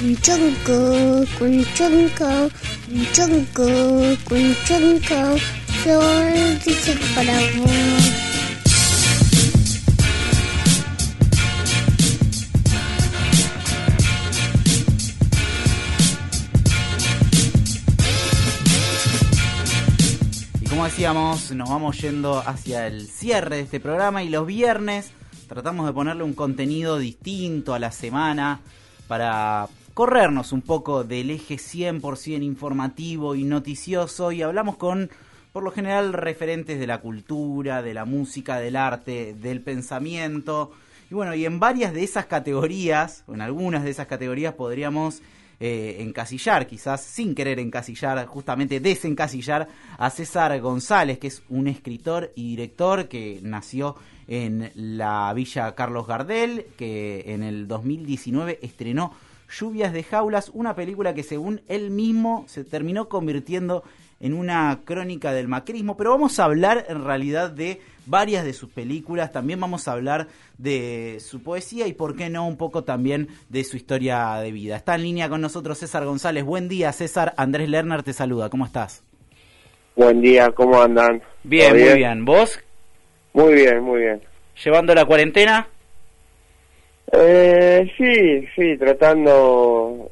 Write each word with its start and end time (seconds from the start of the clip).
chunco, 0.00 1.24
chunco, 1.36 2.50
chunco, 3.12 3.66
chunco, 4.66 5.36
flor 5.82 6.32
para 7.14 7.38
vos. 7.56 7.70
Y 20.60 20.66
como 20.66 20.84
decíamos, 20.86 21.50
nos 21.52 21.68
vamos 21.68 22.00
yendo 22.00 22.38
hacia 22.38 22.86
el 22.86 23.06
cierre 23.06 23.56
de 23.56 23.62
este 23.62 23.80
programa 23.80 24.22
y 24.22 24.30
los 24.30 24.46
viernes 24.46 25.10
tratamos 25.46 25.86
de 25.86 25.92
ponerle 25.92 26.22
un 26.22 26.32
contenido 26.32 26.96
distinto 26.98 27.74
a 27.74 27.78
la 27.78 27.92
semana 27.92 28.60
para 29.06 29.68
corrernos 30.00 30.52
un 30.52 30.62
poco 30.62 31.04
del 31.04 31.28
eje 31.28 31.56
100% 31.56 32.42
informativo 32.42 33.34
y 33.34 33.44
noticioso 33.44 34.32
y 34.32 34.40
hablamos 34.40 34.78
con, 34.78 35.10
por 35.52 35.62
lo 35.62 35.72
general, 35.72 36.14
referentes 36.14 36.80
de 36.80 36.86
la 36.86 37.02
cultura, 37.02 37.82
de 37.82 37.92
la 37.92 38.06
música, 38.06 38.58
del 38.58 38.76
arte, 38.76 39.34
del 39.34 39.60
pensamiento. 39.60 40.72
Y 41.10 41.14
bueno, 41.14 41.34
y 41.34 41.44
en 41.44 41.60
varias 41.60 41.92
de 41.92 42.02
esas 42.02 42.24
categorías, 42.24 43.24
o 43.26 43.34
en 43.34 43.42
algunas 43.42 43.84
de 43.84 43.90
esas 43.90 44.06
categorías 44.06 44.54
podríamos 44.54 45.20
eh, 45.60 45.96
encasillar, 45.98 46.66
quizás 46.66 47.02
sin 47.02 47.34
querer 47.34 47.58
encasillar, 47.58 48.24
justamente 48.24 48.80
desencasillar 48.80 49.68
a 49.98 50.08
César 50.08 50.58
González, 50.62 51.18
que 51.18 51.26
es 51.26 51.42
un 51.50 51.68
escritor 51.68 52.32
y 52.34 52.56
director 52.56 53.06
que 53.06 53.40
nació 53.42 53.96
en 54.28 54.72
la 54.74 55.30
Villa 55.34 55.74
Carlos 55.74 56.06
Gardel, 56.06 56.68
que 56.78 57.24
en 57.26 57.42
el 57.42 57.68
2019 57.68 58.60
estrenó 58.62 59.12
Lluvias 59.50 59.92
de 59.92 60.02
Jaulas, 60.02 60.50
una 60.54 60.74
película 60.74 61.14
que 61.14 61.22
según 61.22 61.60
él 61.68 61.90
mismo 61.90 62.44
se 62.48 62.64
terminó 62.64 63.08
convirtiendo 63.08 63.82
en 64.20 64.34
una 64.34 64.80
crónica 64.84 65.32
del 65.32 65.48
macrismo, 65.48 65.96
pero 65.96 66.10
vamos 66.10 66.38
a 66.38 66.44
hablar 66.44 66.86
en 66.88 67.04
realidad 67.04 67.50
de 67.50 67.80
varias 68.06 68.44
de 68.44 68.52
sus 68.52 68.70
películas, 68.70 69.32
también 69.32 69.58
vamos 69.60 69.88
a 69.88 69.92
hablar 69.92 70.28
de 70.58 71.18
su 71.20 71.42
poesía 71.42 71.86
y 71.86 71.94
por 71.94 72.16
qué 72.16 72.28
no 72.28 72.46
un 72.46 72.56
poco 72.56 72.84
también 72.84 73.28
de 73.48 73.64
su 73.64 73.76
historia 73.76 74.34
de 74.36 74.52
vida. 74.52 74.76
Está 74.76 74.94
en 74.94 75.02
línea 75.02 75.28
con 75.28 75.40
nosotros 75.40 75.78
César 75.78 76.04
González. 76.04 76.44
Buen 76.44 76.68
día 76.68 76.92
César, 76.92 77.32
Andrés 77.36 77.68
Lerner 77.68 78.02
te 78.02 78.12
saluda, 78.12 78.50
¿cómo 78.50 78.66
estás? 78.66 79.02
Buen 79.96 80.20
día, 80.20 80.50
¿cómo 80.50 80.80
andan? 80.80 81.22
Bien, 81.42 81.72
muy 81.72 81.94
bien. 81.94 82.24
¿Vos? 82.24 82.60
Muy 83.32 83.54
bien, 83.54 83.80
muy 83.82 84.00
bien. 84.00 84.20
¿Llevando 84.62 84.94
la 84.94 85.04
cuarentena? 85.04 85.66
Eh, 87.22 87.92
sí, 87.98 88.48
sí, 88.56 88.78
tratando 88.78 90.10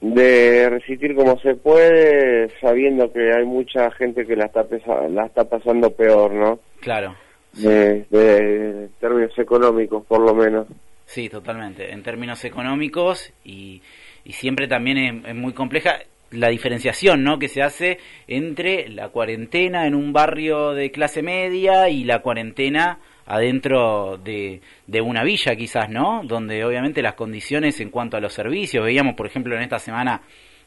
de 0.00 0.68
resistir 0.70 1.16
como 1.16 1.38
se 1.40 1.54
puede, 1.56 2.48
sabiendo 2.60 3.12
que 3.12 3.32
hay 3.32 3.44
mucha 3.44 3.90
gente 3.92 4.24
que 4.24 4.36
la 4.36 4.46
está 4.46 4.64
la 5.08 5.26
está 5.26 5.48
pasando 5.48 5.90
peor, 5.90 6.32
¿no? 6.32 6.60
Claro. 6.80 7.16
De, 7.54 8.04
de 8.10 8.88
términos 9.00 9.36
económicos, 9.38 10.04
por 10.06 10.20
lo 10.20 10.34
menos. 10.34 10.66
Sí, 11.06 11.28
totalmente. 11.28 11.92
En 11.92 12.02
términos 12.02 12.44
económicos 12.44 13.32
y, 13.44 13.82
y 14.24 14.32
siempre 14.32 14.68
también 14.68 14.98
es, 14.98 15.28
es, 15.30 15.34
muy 15.34 15.54
compleja 15.54 16.00
la 16.30 16.48
diferenciación, 16.48 17.24
¿no? 17.24 17.38
Que 17.38 17.48
se 17.48 17.62
hace 17.62 17.98
entre 18.26 18.88
la 18.88 19.08
cuarentena 19.08 19.86
en 19.86 19.94
un 19.94 20.12
barrio 20.12 20.72
de 20.72 20.90
clase 20.90 21.22
media 21.22 21.88
y 21.88 22.04
la 22.04 22.20
cuarentena 22.20 22.98
adentro 23.26 24.18
de, 24.18 24.60
de, 24.86 25.00
una 25.00 25.24
villa 25.24 25.56
quizás, 25.56 25.88
¿no? 25.88 26.22
Donde 26.24 26.64
obviamente 26.64 27.02
las 27.02 27.14
condiciones 27.14 27.80
en 27.80 27.90
cuanto 27.90 28.16
a 28.16 28.20
los 28.20 28.32
servicios, 28.32 28.84
veíamos 28.84 29.14
por 29.14 29.26
ejemplo 29.26 29.56
en 29.56 29.62
esta 29.62 29.78
semana 29.78 30.22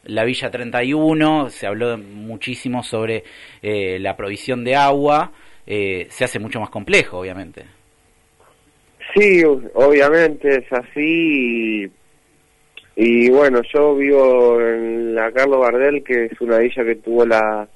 la 0.08 0.24
Villa 0.24 0.50
31, 0.50 1.50
se 1.50 1.68
habló 1.68 1.98
muchísimo 1.98 2.84
sobre 2.84 3.24
eh, 3.62 4.00
la 4.00 4.16
provisión 4.16 4.64
de 4.64 4.76
agua, 4.76 5.32
eh, 5.66 6.08
se 6.10 6.23
hace 6.23 6.40
mucho 6.40 6.60
más 6.60 6.70
complejo, 6.70 7.20
obviamente. 7.20 7.66
Sí, 9.14 9.44
obviamente 9.44 10.60
es 10.60 10.72
así. 10.72 11.92
Y, 12.96 13.30
bueno, 13.30 13.62
yo 13.73 13.96
vivo 13.96 14.60
en 14.62 15.14
la 15.14 15.32
Carlos 15.32 15.60
Bardel, 15.60 16.04
que 16.04 16.26
es 16.26 16.42
una 16.42 16.58
villa 16.58 16.84
que 16.84 16.96
tuvo 16.96 17.26
la, 17.26 17.67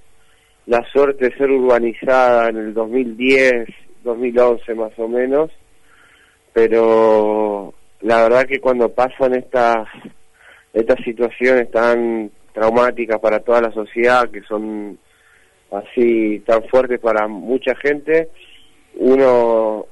la 0.65 0.83
suerte 0.91 1.29
de 1.29 1.37
ser 1.37 1.51
urbanizada 1.51 2.49
en 2.49 2.57
el 2.57 2.73
2010 2.73 3.67
2011 4.03 4.73
más 4.75 4.91
o 4.97 5.07
menos, 5.07 5.51
pero 6.53 7.73
la 8.01 8.23
verdad 8.23 8.45
que 8.45 8.59
cuando 8.59 8.89
pasan 8.89 9.35
estas 9.35 9.87
estas 10.73 11.03
situaciones 11.03 11.69
tan 11.71 12.31
traumáticas 12.53 13.19
para 13.19 13.39
toda 13.39 13.61
la 13.61 13.71
sociedad, 13.71 14.29
que 14.29 14.41
son 14.41 14.97
así 15.71 16.39
tan 16.45 16.63
fuertes 16.63 16.99
para 16.99 17.27
mucha 17.27 17.75
gente, 17.75 18.29
uno 18.95 19.85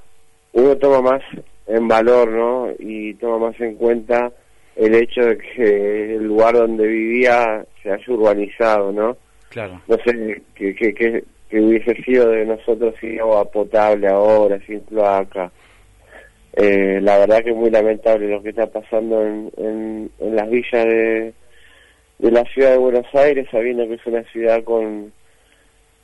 uno 0.53 0.75
toma 0.77 1.01
más 1.01 1.21
en 1.67 1.87
valor, 1.87 2.29
¿no? 2.29 2.67
Y 2.79 3.13
toma 3.15 3.47
más 3.49 3.59
en 3.61 3.75
cuenta 3.75 4.31
el 4.75 4.95
hecho 4.95 5.21
de 5.21 5.37
que 5.37 6.15
el 6.15 6.23
lugar 6.23 6.55
donde 6.55 6.87
vivía 6.87 7.65
se 7.83 7.91
haya 7.91 8.03
urbanizado, 8.07 8.91
¿no? 8.91 9.17
Claro. 9.49 9.81
No 9.87 9.97
sé 10.05 10.41
qué, 10.55 10.75
qué, 10.75 10.93
qué, 10.93 11.23
que 11.49 11.59
hubiese 11.59 11.95
sido 12.03 12.29
de 12.29 12.45
nosotros 12.45 12.95
sin 13.01 13.19
agua 13.19 13.49
potable 13.49 14.07
ahora, 14.07 14.59
sin 14.65 14.79
cloaca. 14.81 15.51
Eh, 16.53 16.99
la 17.01 17.17
verdad 17.19 17.43
que 17.43 17.51
es 17.51 17.55
muy 17.55 17.69
lamentable 17.69 18.27
lo 18.27 18.41
que 18.41 18.49
está 18.49 18.67
pasando 18.67 19.25
en, 19.25 19.51
en, 19.57 20.11
en 20.19 20.35
las 20.35 20.49
villas 20.49 20.85
de, 20.85 21.33
de 22.19 22.31
la 22.31 22.43
ciudad 22.45 22.71
de 22.71 22.77
Buenos 22.77 23.05
Aires, 23.13 23.47
sabiendo 23.51 23.87
que 23.87 23.95
es 23.95 24.05
una 24.05 24.23
ciudad 24.31 24.63
con, 24.63 25.11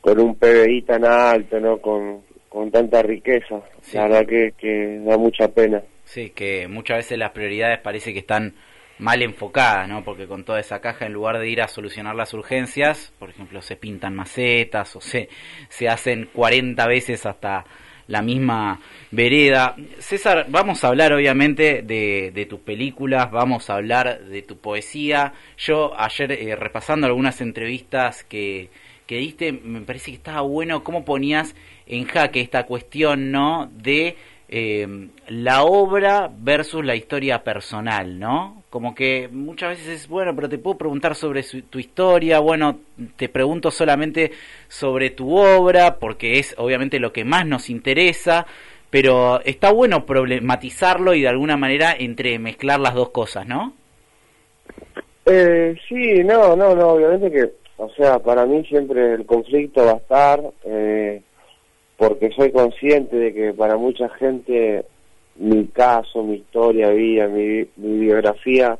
con 0.02 0.20
un 0.20 0.36
PBI 0.36 0.84
tan 0.84 1.06
alto, 1.06 1.60
¿no? 1.60 1.80
Con, 1.80 2.22
con 2.50 2.72
tanta 2.72 3.02
riqueza. 3.02 3.62
Sí. 3.82 3.98
La 3.98 4.04
verdad 4.04 4.26
que, 4.28 4.54
que 4.58 5.00
da 5.04 5.18
mucha 5.18 5.48
pena. 5.50 5.84
Sí, 6.04 6.30
que 6.30 6.68
muchas 6.68 6.98
veces 6.98 7.18
las 7.18 7.32
prioridades 7.32 7.80
parece 7.80 8.14
que 8.14 8.20
están 8.20 8.54
mal 9.00 9.22
enfocadas, 9.22 9.88
¿no? 9.88 10.04
Porque 10.04 10.28
con 10.28 10.44
toda 10.44 10.60
esa 10.60 10.80
caja, 10.80 11.06
en 11.06 11.14
lugar 11.14 11.40
de 11.40 11.50
ir 11.50 11.62
a 11.62 11.68
solucionar 11.68 12.16
las 12.16 12.34
urgencias, 12.34 13.14
por 13.20 13.30
ejemplo, 13.30 13.62
se 13.62 13.76
pintan 13.76 14.16
macetas 14.16 14.96
o 14.96 15.02
se, 15.02 15.30
se 15.70 15.90
hacen 15.90 16.30
40 16.34 16.88
veces 16.88 17.26
hasta 17.26 17.66
la 18.08 18.22
misma 18.22 18.80
vereda. 19.12 19.76
César, 20.00 20.46
vamos 20.50 20.84
a 20.84 20.90
hablar 20.90 21.14
obviamente 21.14 21.82
de, 21.82 22.48
tus 22.50 22.60
películas, 22.60 23.32
vamos 23.32 23.70
a 23.70 23.76
hablar 23.76 24.26
de 24.26 24.42
tu 24.42 24.58
poesía. 24.58 25.34
Yo 25.58 26.00
ayer 26.00 26.32
eh, 26.32 26.56
repasando 26.56 27.08
algunas 27.08 27.42
entrevistas 27.42 28.24
que, 28.24 28.70
que 29.06 29.18
diste, 29.18 29.52
me 29.52 29.82
parece 29.82 30.12
que 30.12 30.18
estaba 30.18 30.42
bueno 30.42 30.84
cómo 30.84 31.04
ponías 31.04 31.56
en 31.88 32.06
jaque 32.06 32.42
esta 32.42 32.66
cuestión, 32.66 33.32
¿no? 33.32 33.72
De 33.74 34.16
eh, 34.48 35.10
la 35.28 35.64
obra 35.64 36.30
versus 36.32 36.86
la 36.86 36.96
historia 36.96 37.44
personal, 37.44 38.20
¿no? 38.20 38.64
Como 38.70 38.94
que 38.94 39.30
muchas 39.32 39.70
veces 39.70 39.88
es, 39.88 40.08
bueno, 40.08 40.36
pero 40.36 40.50
te 40.50 40.58
puedo 40.58 40.78
preguntar 40.78 41.16
sobre 41.16 41.44
su, 41.44 41.62
tu 41.62 41.80
historia, 41.80 42.40
bueno, 42.40 42.80
te 43.16 43.30
pregunto 43.30 43.72
solamente 43.72 44.32
sobre 44.68 45.12
tu 45.12 45.38
obra, 45.38 45.98
porque 45.98 46.40
es 46.40 46.56
obviamente 46.58 47.00
lo 47.00 47.14
que 47.14 47.24
más 47.24 47.46
nos 47.46 47.70
interesa, 47.70 48.46
pero 48.90 49.42
está 49.46 49.72
bueno 49.72 50.06
problematizarlo 50.06 51.14
y 51.14 51.22
de 51.22 51.30
alguna 51.30 51.58
manera 51.58 51.96
entremezclar 51.98 52.80
las 52.80 52.96
dos 52.96 53.10
cosas, 53.10 53.48
¿no? 53.48 53.74
Eh, 55.26 55.76
sí, 55.90 56.24
no, 56.24 56.56
no, 56.56 56.76
no, 56.76 56.90
obviamente 56.90 57.32
que, 57.32 57.52
o 57.78 57.90
sea, 57.90 58.20
para 58.20 58.46
mí 58.46 58.64
siempre 58.66 59.14
el 59.14 59.26
conflicto 59.26 59.84
va 59.84 59.94
a 59.94 59.98
estar, 59.98 60.42
eh, 60.64 61.22
porque 61.98 62.30
soy 62.32 62.52
consciente 62.52 63.16
de 63.16 63.34
que 63.34 63.54
para 63.54 63.78
mucha 63.78 64.08
gente 64.10 64.86
mi 65.36 65.68
caso, 65.68 66.24
mi 66.24 66.36
historia, 66.36 66.90
vida, 66.90 67.28
mi, 67.28 67.66
mi 67.78 68.00
biografía 68.00 68.78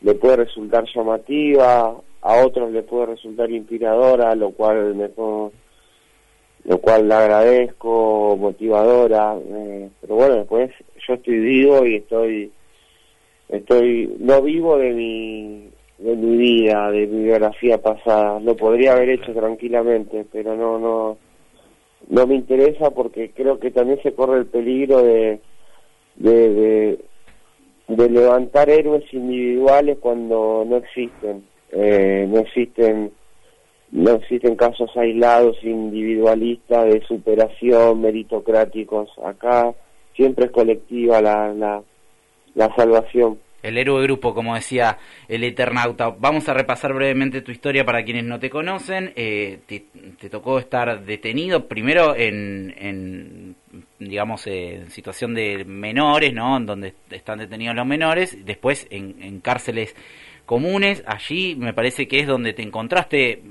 le 0.00 0.14
puede 0.14 0.36
resultar 0.36 0.84
llamativa, 0.94 1.96
a 2.22 2.44
otros 2.44 2.72
le 2.72 2.82
puede 2.82 3.06
resultar 3.06 3.50
inspiradora, 3.50 4.34
lo 4.34 4.50
cual 4.50 4.94
me 4.94 5.08
lo 6.64 6.78
cual 6.78 7.06
le 7.06 7.14
agradezco, 7.14 8.36
motivadora, 8.36 9.36
eh, 9.38 9.88
pero 10.00 10.16
bueno, 10.16 10.34
después 10.36 10.72
yo 11.06 11.14
estoy 11.14 11.38
vivo 11.38 11.86
y 11.86 11.96
estoy 11.96 12.50
estoy 13.48 14.12
no 14.18 14.42
vivo 14.42 14.76
de 14.76 14.92
mi 14.92 15.70
de 15.98 16.16
mi 16.16 16.36
vida, 16.36 16.90
de 16.90 17.06
mi 17.06 17.24
biografía 17.24 17.78
pasada, 17.78 18.40
lo 18.40 18.56
podría 18.56 18.92
haber 18.92 19.10
hecho 19.10 19.32
tranquilamente, 19.32 20.26
pero 20.32 20.56
no 20.56 20.78
no 20.80 21.18
no 22.08 22.26
me 22.26 22.34
interesa 22.34 22.90
porque 22.90 23.30
creo 23.30 23.60
que 23.60 23.70
también 23.70 24.02
se 24.02 24.12
corre 24.12 24.38
el 24.38 24.46
peligro 24.46 25.02
de 25.02 25.40
de, 26.16 26.98
de, 27.88 28.10
levantar 28.10 28.68
héroes 28.70 29.04
individuales 29.12 29.98
cuando 30.00 30.64
no 30.66 30.76
existen, 30.76 31.44
eh, 31.70 32.26
no 32.28 32.40
existen 32.40 33.12
no 33.92 34.10
existen 34.12 34.56
casos 34.56 34.90
aislados 34.96 35.56
individualistas 35.62 36.86
de 36.86 37.00
superación 37.06 38.00
meritocráticos 38.00 39.08
acá 39.24 39.72
siempre 40.14 40.46
es 40.46 40.50
colectiva 40.50 41.22
la 41.22 41.54
la, 41.54 41.82
la 42.54 42.74
salvación 42.74 43.38
El 43.62 43.78
héroe 43.78 44.02
grupo, 44.02 44.34
como 44.34 44.54
decía 44.54 44.98
el 45.28 45.44
Eternauta. 45.44 46.10
Vamos 46.10 46.48
a 46.48 46.54
repasar 46.54 46.94
brevemente 46.94 47.42
tu 47.42 47.52
historia 47.52 47.84
para 47.84 48.04
quienes 48.04 48.24
no 48.24 48.38
te 48.38 48.48
conocen. 48.48 49.12
Eh, 49.16 49.58
te, 49.66 50.28
tocó 50.28 50.58
estar 50.58 51.04
detenido 51.04 51.66
primero 51.66 52.14
en, 52.16 53.55
digamos, 54.08 54.46
en 54.46 54.90
situación 54.90 55.34
de 55.34 55.64
menores, 55.64 56.32
¿no? 56.32 56.56
En 56.56 56.66
donde 56.66 56.94
están 57.10 57.38
detenidos 57.38 57.76
los 57.76 57.86
menores. 57.86 58.44
Después 58.44 58.86
en, 58.90 59.40
cárceles 59.40 59.94
comunes. 60.44 61.02
Allí 61.06 61.56
me 61.56 61.72
parece 61.72 62.08
que 62.08 62.20
es 62.20 62.26
donde 62.26 62.52
te 62.52 62.62
encontraste 62.62 63.42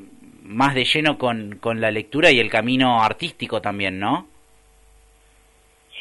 más 0.44 0.75
de 0.75 0.86
lleno 0.86 1.18
con, 1.18 1.57
con 1.60 1.81
la 1.81 1.92
lectura 1.92 2.31
y 2.31 2.40
el 2.40 2.50
camino 2.50 3.02
artístico 3.02 3.62
también, 3.62 4.00
¿no? 4.00 4.28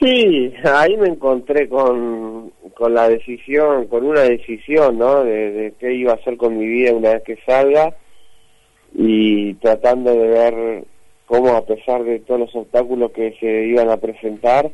Sí, 0.00 0.52
ahí 0.64 0.96
me 0.96 1.08
encontré 1.08 1.68
con, 1.68 2.50
con 2.74 2.94
la 2.94 3.08
decisión, 3.08 3.86
con 3.86 4.04
una 4.04 4.22
decisión, 4.22 4.98
¿no? 4.98 5.22
De, 5.24 5.72
qué 5.78 5.94
iba 5.94 6.12
a 6.12 6.16
hacer 6.16 6.36
con 6.36 6.58
mi 6.58 6.66
vida 6.66 6.92
una 6.92 7.14
vez 7.14 7.22
que 7.22 7.36
salga 7.46 7.94
y 8.92 9.54
tratando 9.54 10.12
de 10.12 10.28
ver 10.28 10.84
cómo 11.26 11.50
a 11.50 11.64
pesar 11.64 12.04
de 12.04 12.20
todos 12.20 12.40
los 12.40 12.54
obstáculos 12.54 13.12
que 13.12 13.34
se 13.40 13.66
iban 13.66 13.88
a 13.88 13.96
presentar, 13.96 14.70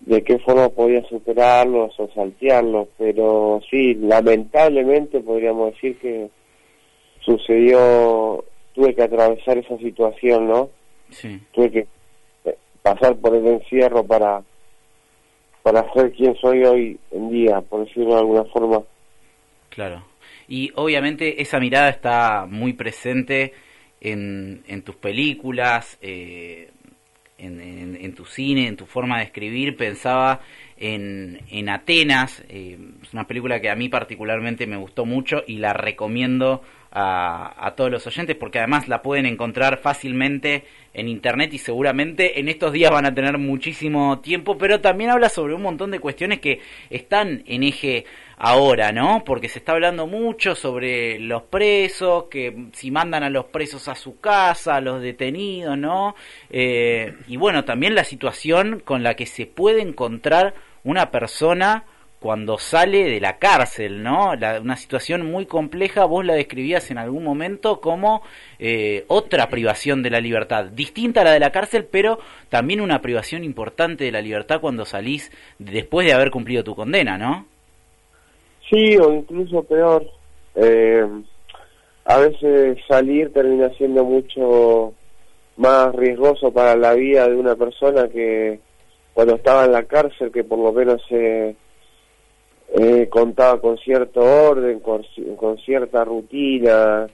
de 0.00 0.22
qué 0.22 0.38
forma 0.38 0.68
podía 0.68 1.02
superarlos 1.04 1.98
o 1.98 2.08
saltearlos, 2.14 2.88
pero 2.98 3.60
sí, 3.70 3.94
lamentablemente 3.94 5.20
podríamos 5.20 5.74
decir 5.74 5.98
que 5.98 6.28
sucedió, 7.20 8.44
tuve 8.74 8.94
que 8.94 9.02
atravesar 9.02 9.58
esa 9.58 9.78
situación, 9.78 10.48
¿no? 10.48 10.70
Sí. 11.10 11.40
Tuve 11.52 11.70
que 11.70 11.86
pasar 12.82 13.16
por 13.16 13.34
el 13.36 13.46
encierro 13.46 14.04
para 14.04 14.42
para 15.62 15.90
ser 15.92 16.12
quien 16.12 16.34
soy 16.36 16.64
hoy 16.64 16.98
en 17.12 17.30
día, 17.30 17.60
por 17.60 17.86
decirlo 17.86 18.14
de 18.14 18.20
alguna 18.20 18.44
forma. 18.46 18.82
Claro. 19.68 20.04
Y 20.48 20.72
obviamente 20.74 21.40
esa 21.40 21.60
mirada 21.60 21.88
está 21.88 22.46
muy 22.48 22.72
presente 22.72 23.52
en, 24.02 24.82
tus 24.84 24.96
películas, 24.96 25.96
eh, 26.02 26.70
en, 27.38 27.60
en, 28.00 28.14
tu 28.14 28.24
cine, 28.24 28.66
en 28.66 28.76
tu 28.76 28.86
forma 28.86 29.18
de 29.18 29.24
escribir. 29.24 29.76
Pensaba 29.76 30.40
en, 30.76 31.40
en 31.50 31.68
Atenas, 31.68 32.42
eh, 32.48 32.78
es 33.02 33.12
una 33.12 33.26
película 33.26 33.60
que 33.60 33.70
a 33.70 33.76
mí 33.76 33.88
particularmente 33.88 34.66
me 34.66 34.76
gustó 34.76 35.06
mucho 35.06 35.44
y 35.46 35.58
la 35.58 35.72
recomiendo 35.72 36.62
a, 36.90 37.66
a 37.66 37.74
todos 37.74 37.90
los 37.90 38.06
oyentes 38.06 38.36
porque 38.36 38.58
además 38.58 38.86
la 38.86 39.00
pueden 39.00 39.24
encontrar 39.24 39.78
fácilmente 39.78 40.64
en 40.92 41.08
internet 41.08 41.54
y 41.54 41.58
seguramente 41.58 42.38
en 42.38 42.48
estos 42.48 42.72
días 42.72 42.90
van 42.90 43.06
a 43.06 43.14
tener 43.14 43.38
muchísimo 43.38 44.20
tiempo, 44.20 44.58
pero 44.58 44.80
también 44.80 45.10
habla 45.10 45.28
sobre 45.28 45.54
un 45.54 45.62
montón 45.62 45.90
de 45.90 46.00
cuestiones 46.00 46.40
que 46.40 46.60
están 46.90 47.44
en 47.46 47.62
eje 47.62 48.04
ahora, 48.44 48.90
¿no? 48.90 49.22
Porque 49.24 49.48
se 49.48 49.60
está 49.60 49.70
hablando 49.70 50.08
mucho 50.08 50.56
sobre 50.56 51.20
los 51.20 51.44
presos, 51.44 52.24
que 52.24 52.66
si 52.72 52.90
mandan 52.90 53.22
a 53.22 53.30
los 53.30 53.44
presos 53.44 53.86
a 53.86 53.94
su 53.94 54.18
casa, 54.18 54.74
a 54.74 54.80
los 54.80 55.00
detenidos, 55.00 55.78
¿no? 55.78 56.16
Eh, 56.50 57.14
y 57.28 57.36
bueno, 57.36 57.64
también 57.64 57.94
la 57.94 58.02
situación 58.02 58.82
con 58.84 59.04
la 59.04 59.14
que 59.14 59.26
se 59.26 59.46
puede 59.46 59.80
encontrar 59.80 60.54
una 60.82 61.12
persona 61.12 61.84
cuando 62.18 62.58
sale 62.58 63.04
de 63.04 63.20
la 63.20 63.38
cárcel, 63.38 64.02
¿no? 64.02 64.32
una 64.60 64.76
situación 64.76 65.26
muy 65.26 65.46
compleja, 65.46 66.04
vos 66.04 66.24
la 66.24 66.34
describías 66.34 66.90
en 66.92 66.98
algún 66.98 67.24
momento 67.24 67.80
como 67.80 68.22
eh, 68.60 69.04
otra 69.08 69.48
privación 69.48 70.04
de 70.04 70.10
la 70.10 70.20
libertad, 70.20 70.66
distinta 70.66 71.22
a 71.22 71.24
la 71.24 71.32
de 71.32 71.40
la 71.40 71.50
cárcel, 71.50 71.84
pero 71.84 72.20
también 72.48 72.80
una 72.80 73.02
privación 73.02 73.42
importante 73.42 74.04
de 74.04 74.12
la 74.12 74.22
libertad 74.22 74.60
cuando 74.60 74.84
salís 74.84 75.32
después 75.58 76.06
de 76.06 76.12
haber 76.12 76.30
cumplido 76.30 76.62
tu 76.62 76.76
condena, 76.76 77.18
¿no? 77.18 77.51
Sí, 78.72 78.96
o 78.96 79.12
incluso 79.12 79.62
peor. 79.64 80.06
Eh, 80.54 81.06
a 82.06 82.16
veces 82.16 82.78
salir 82.88 83.30
termina 83.30 83.68
siendo 83.76 84.02
mucho 84.02 84.94
más 85.58 85.94
riesgoso 85.94 86.50
para 86.52 86.74
la 86.74 86.94
vida 86.94 87.28
de 87.28 87.36
una 87.36 87.54
persona 87.54 88.08
que 88.08 88.60
cuando 89.12 89.34
estaba 89.34 89.66
en 89.66 89.72
la 89.72 89.82
cárcel, 89.82 90.32
que 90.32 90.42
por 90.42 90.58
lo 90.58 90.72
menos 90.72 91.02
se 91.06 91.54
eh, 92.74 93.08
contaba 93.10 93.60
con 93.60 93.76
cierto 93.76 94.20
orden, 94.20 94.80
con, 94.80 95.04
cierta 95.58 96.02
rutina, 96.06 97.06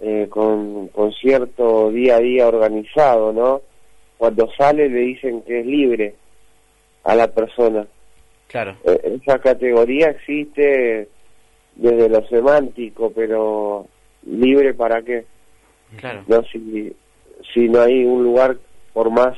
eh, 0.00 0.26
con, 0.28 0.88
con 0.88 1.12
cierto 1.12 1.92
día 1.92 2.16
a 2.16 2.20
día 2.20 2.48
organizado, 2.48 3.32
¿no? 3.32 3.62
Cuando 4.18 4.50
sale 4.58 4.88
le 4.88 5.00
dicen 5.00 5.42
que 5.42 5.60
es 5.60 5.66
libre 5.66 6.16
a 7.04 7.14
la 7.14 7.28
persona. 7.28 7.86
Claro. 8.48 8.76
Eh, 8.84 9.18
esa 9.22 9.38
categoría 9.38 10.10
existe 10.10 11.08
desde 11.74 12.08
lo 12.08 12.26
semántico, 12.28 13.12
pero 13.14 13.86
libre 14.26 14.74
para 14.74 15.02
qué? 15.02 15.24
Claro. 15.96 16.24
No, 16.26 16.42
si, 16.44 16.94
si 17.52 17.68
no 17.68 17.80
hay 17.80 18.04
un 18.04 18.22
lugar 18.22 18.56
por 18.92 19.10
más 19.10 19.36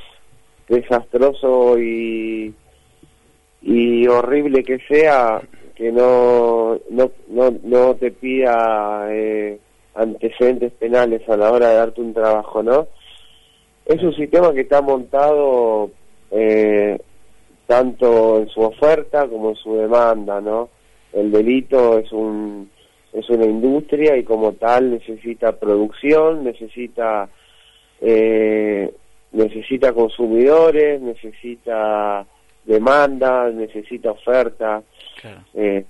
desastroso 0.68 1.78
y 1.78 2.54
y 3.62 4.06
horrible 4.06 4.62
que 4.62 4.78
sea, 4.88 5.40
que 5.74 5.90
no, 5.90 6.78
no, 6.90 7.10
no, 7.28 7.54
no 7.62 7.94
te 7.96 8.10
pida 8.10 9.06
eh, 9.10 9.58
antecedentes 9.94 10.72
penales 10.72 11.28
a 11.28 11.36
la 11.36 11.50
hora 11.50 11.68
de 11.70 11.74
darte 11.74 12.00
un 12.00 12.14
trabajo, 12.14 12.62
¿no? 12.62 12.86
Es 13.84 14.02
un 14.02 14.14
sistema 14.14 14.52
que 14.52 14.60
está 14.60 14.80
montado 14.80 15.90
eh, 16.30 16.98
tanto 17.68 18.38
en 18.38 18.48
su 18.48 18.62
oferta 18.62 19.28
como 19.28 19.50
en 19.50 19.56
su 19.56 19.76
demanda, 19.76 20.40
¿no? 20.40 20.70
El 21.12 21.30
delito 21.30 21.98
es 21.98 22.10
un 22.12 22.70
es 23.12 23.28
una 23.28 23.44
industria 23.44 24.16
y 24.16 24.24
como 24.24 24.54
tal 24.54 24.90
necesita 24.90 25.52
producción, 25.52 26.44
necesita 26.44 27.28
eh, 28.00 28.90
necesita 29.32 29.92
consumidores, 29.92 30.98
necesita 31.02 32.24
demanda, 32.64 33.50
necesita 33.50 34.12
oferta. 34.12 34.82
Eh, 35.52 35.84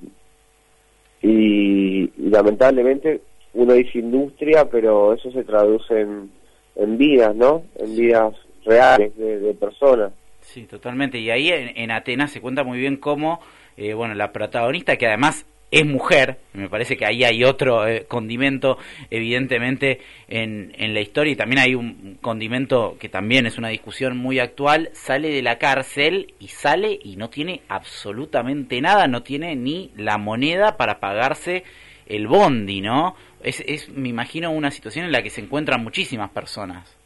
y, 1.23 2.11
lamentablemente 2.29 3.21
uno 3.55 3.73
dice 3.75 4.01
industria, 4.01 4.69
pero 4.69 5.15
eso 5.15 5.31
se 5.31 5.45
traduce 5.45 6.01
en, 6.01 6.31
en 6.75 6.99
vidas, 6.99 7.37
¿no? 7.37 7.63
En 7.77 7.95
vidas 7.95 8.35
reales 8.65 9.17
de, 9.17 9.55
personas. 9.55 10.13
Sí, 10.53 10.63
totalmente. 10.63 11.19
Y 11.19 11.31
ahí 11.31 11.51
en, 11.53 11.91
Atenas 11.91 12.31
se 12.33 12.41
cuenta 12.41 12.65
muy 12.65 12.79
bien 12.79 12.97
cómo, 12.97 13.41
eh, 13.77 13.93
bueno, 13.93 14.15
la 14.15 14.33
protagonista, 14.33 14.97
que 14.97 15.07
además 15.07 15.45
es 15.71 15.85
mujer, 15.85 16.39
me 16.55 16.71
parece 16.71 16.97
que 16.97 17.05
ahí 17.05 17.23
hay 17.25 17.45
otro 17.45 17.87
eh, 17.87 18.07
condimento 18.09 18.79
evidentemente 19.11 20.01
en, 20.27 20.73
en, 20.79 20.95
la 20.95 21.01
historia 21.03 21.35
y 21.35 21.37
también 21.37 21.59
hay 21.59 21.75
un 21.75 22.17
condimento 22.23 22.97
que 22.99 23.11
también 23.11 23.45
es 23.45 23.59
una 23.59 23.69
discusión 23.69 24.17
muy 24.17 24.39
actual, 24.39 24.89
sale 24.95 25.29
de 25.29 25.43
la 25.43 25.59
cárcel 25.59 26.33
y 26.41 26.49
sale 26.49 26.99
y 27.05 27.17
no 27.17 27.29
tiene 27.29 27.61
absolutamente 27.69 28.81
nada, 28.81 29.07
no 29.07 29.23
tiene 29.23 29.55
ni 29.55 29.93
la 29.95 30.17
moneda 30.17 30.79
para 30.79 30.99
pagarse 30.99 31.65
el 32.07 32.27
bondi, 32.27 32.81
¿no? 32.81 33.15
Es, 33.43 33.63
es 33.67 33.91
me 33.91 34.09
imagino, 34.09 34.51
una 34.51 34.71
situación 34.71 35.05
en 35.05 35.13
la 35.13 35.23
que 35.23 35.29
se 35.29 35.43
encuentran 35.43 35.85
muchísimas 35.85 36.31
personas. 36.31 36.97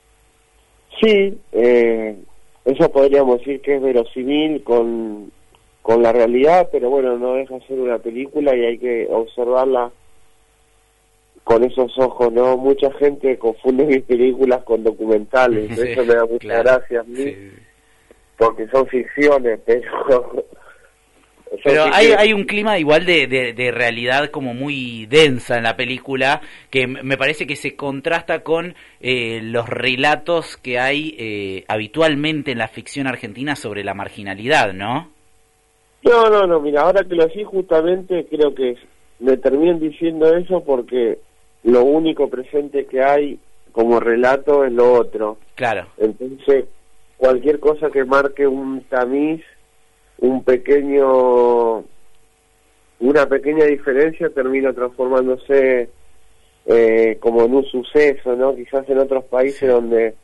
Sí, 1.00 1.36
eh, 1.50 2.16
eso 2.64 2.90
podríamos 2.90 3.38
decir 3.38 3.60
que 3.60 3.76
es 3.76 3.82
verosímil 3.82 4.62
con 4.62 5.30
con 5.82 6.00
la 6.00 6.12
realidad, 6.12 6.68
pero 6.70 6.88
bueno, 6.90 7.18
no 7.18 7.34
deja 7.34 7.56
de 7.56 7.66
ser 7.66 7.80
una 7.80 7.98
película 7.98 8.54
y 8.56 8.64
hay 8.64 8.78
que 8.78 9.08
observarla 9.10 9.90
con 11.42 11.64
esos 11.64 11.98
ojos, 11.98 12.32
¿no? 12.32 12.56
Mucha 12.56 12.90
gente 12.92 13.36
confunde 13.36 13.84
mis 13.84 14.02
películas 14.02 14.62
con 14.62 14.84
documentales, 14.84 15.70
eso 15.78 16.04
me 16.04 16.14
da 16.14 16.24
muchas 16.24 16.62
gracias 16.62 17.00
a 17.00 17.08
mí, 17.08 17.36
porque 18.38 18.68
son 18.68 18.86
ficciones, 18.86 19.58
pero... 19.66 20.44
Pero 21.62 21.84
hay, 21.92 22.08
hay 22.16 22.32
un 22.32 22.44
clima 22.44 22.78
igual 22.78 23.04
de, 23.04 23.26
de, 23.26 23.70
realidad 23.70 24.30
como 24.30 24.54
muy 24.54 25.06
densa 25.06 25.56
en 25.58 25.64
la 25.64 25.76
película 25.76 26.40
que 26.70 26.86
me 26.86 27.16
parece 27.16 27.46
que 27.46 27.56
se 27.56 27.76
contrasta 27.76 28.42
con 28.42 28.74
eh, 29.00 29.40
los 29.42 29.68
relatos 29.68 30.56
que 30.56 30.78
hay 30.78 31.14
eh, 31.18 31.64
habitualmente 31.68 32.52
en 32.52 32.58
la 32.58 32.68
ficción 32.68 33.06
argentina 33.06 33.54
sobre 33.54 33.84
la 33.84 33.94
marginalidad, 33.94 34.72
¿no? 34.72 35.10
No, 36.04 36.30
no, 36.30 36.46
no, 36.46 36.60
mira, 36.60 36.82
ahora 36.82 37.04
que 37.04 37.14
lo 37.14 37.24
así 37.24 37.44
justamente 37.44 38.26
creo 38.28 38.54
que 38.54 38.76
me 39.20 39.36
terminan 39.36 39.78
diciendo 39.78 40.34
eso 40.34 40.64
porque 40.64 41.18
lo 41.62 41.84
único 41.84 42.28
presente 42.28 42.86
que 42.86 43.02
hay 43.02 43.38
como 43.70 44.00
relato 44.00 44.64
es 44.64 44.72
lo 44.72 44.92
otro. 44.92 45.38
Claro. 45.54 45.86
Entonces, 45.96 46.66
cualquier 47.16 47.60
cosa 47.60 47.90
que 47.90 48.04
marque 48.04 48.46
un 48.46 48.82
tamiz, 48.88 49.42
un 50.22 50.44
pequeño, 50.44 51.84
una 53.00 53.26
pequeña 53.28 53.64
diferencia 53.64 54.30
termina 54.30 54.72
transformándose 54.72 55.90
eh, 56.64 57.16
como 57.20 57.44
en 57.44 57.54
un 57.54 57.64
suceso, 57.64 58.36
¿no? 58.36 58.54
Quizás 58.54 58.88
en 58.88 58.98
otros 58.98 59.24
países 59.24 59.68
donde 59.68 60.14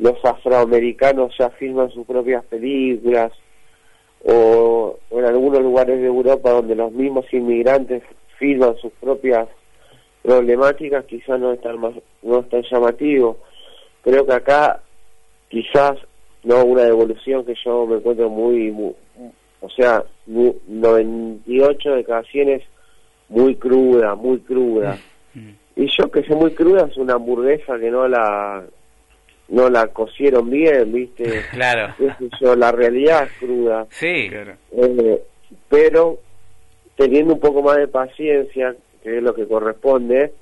los 0.00 0.22
afroamericanos 0.24 1.32
ya 1.38 1.50
filman 1.50 1.88
sus 1.90 2.04
propias 2.04 2.44
películas 2.46 3.30
o, 4.24 4.98
en 5.10 5.24
algunos 5.24 5.60
lugares 5.60 6.00
de 6.00 6.06
Europa 6.06 6.50
donde 6.50 6.74
los 6.74 6.90
mismos 6.90 7.32
inmigrantes 7.32 8.02
firman 8.40 8.76
sus 8.78 8.90
propias 8.94 9.46
problemáticas, 10.22 11.04
quizás 11.04 11.38
no 11.38 11.52
es 11.52 11.60
tan, 11.60 11.78
más, 11.78 11.94
no 12.22 12.40
es 12.40 12.48
tan 12.48 12.62
llamativo. 12.62 13.38
Creo 14.02 14.26
que 14.26 14.32
acá 14.32 14.82
quizás 15.48 15.96
no 16.42 16.64
una 16.64 16.88
evolución 16.88 17.44
que 17.44 17.54
yo 17.64 17.86
me 17.86 17.96
encuentro 17.98 18.28
muy, 18.28 18.72
o 19.64 19.70
sea, 19.70 20.04
98 20.26 21.90
de 21.90 22.04
cada 22.04 22.22
100 22.22 22.48
es 22.50 22.62
muy 23.28 23.56
cruda, 23.56 24.14
muy 24.14 24.40
cruda. 24.40 24.98
Mm. 25.32 25.50
Y 25.76 25.86
yo 25.98 26.10
que 26.10 26.22
sé 26.22 26.34
muy 26.34 26.52
cruda 26.52 26.86
es 26.90 26.96
una 26.96 27.14
hamburguesa 27.14 27.78
que 27.78 27.90
no 27.90 28.06
la 28.06 28.64
no 29.48 29.68
la 29.68 29.86
cocieron 29.88 30.50
bien, 30.50 30.92
¿viste? 30.92 31.42
Claro. 31.52 31.94
la 32.56 32.72
realidad 32.72 33.24
es 33.24 33.32
cruda. 33.38 33.86
Sí, 33.90 34.28
claro. 34.28 34.54
Eh, 34.72 35.22
pero 35.68 36.18
teniendo 36.96 37.34
un 37.34 37.40
poco 37.40 37.62
más 37.62 37.76
de 37.76 37.88
paciencia, 37.88 38.74
que 39.02 39.16
es 39.16 39.22
lo 39.22 39.34
que 39.34 39.46
corresponde, 39.46 40.32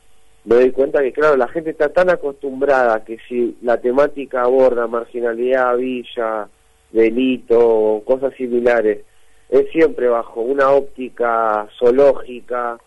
me 0.45 0.57
doy 0.57 0.71
cuenta 0.73 1.01
que, 1.01 1.13
claro, 1.13 1.37
la 1.37 1.49
gente 1.49 1.71
está 1.71 1.89
tan 1.89 2.11
acostumbrada 2.11 3.05
que 3.05 3.19
si 3.29 3.57
la 3.63 3.81
temática 3.81 4.43
aborda 4.43 4.87
marginalidad, 4.87 5.77
villa, 5.77 6.49
delito 6.91 7.59
o 7.59 8.05
cosas 8.05 8.35
similares, 8.35 9.05
es 9.53 9.71
siempre 9.71 10.09
bajo 10.09 10.41
una 10.41 10.71
óptica 10.71 11.69
zoológica, 11.79 12.79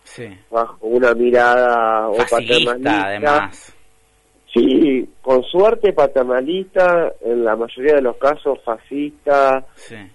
bajo 0.50 0.86
una 0.88 1.14
mirada 1.14 2.08
o 2.08 2.16
paternalista. 2.16 3.06
además. 3.06 3.72
Sí, 4.52 5.08
con 5.22 5.44
suerte 5.44 5.92
paternalista, 5.92 7.12
en 7.20 7.44
la 7.44 7.54
mayoría 7.54 7.94
de 7.94 8.02
los 8.02 8.16
casos 8.16 8.58
fascista, 8.64 9.64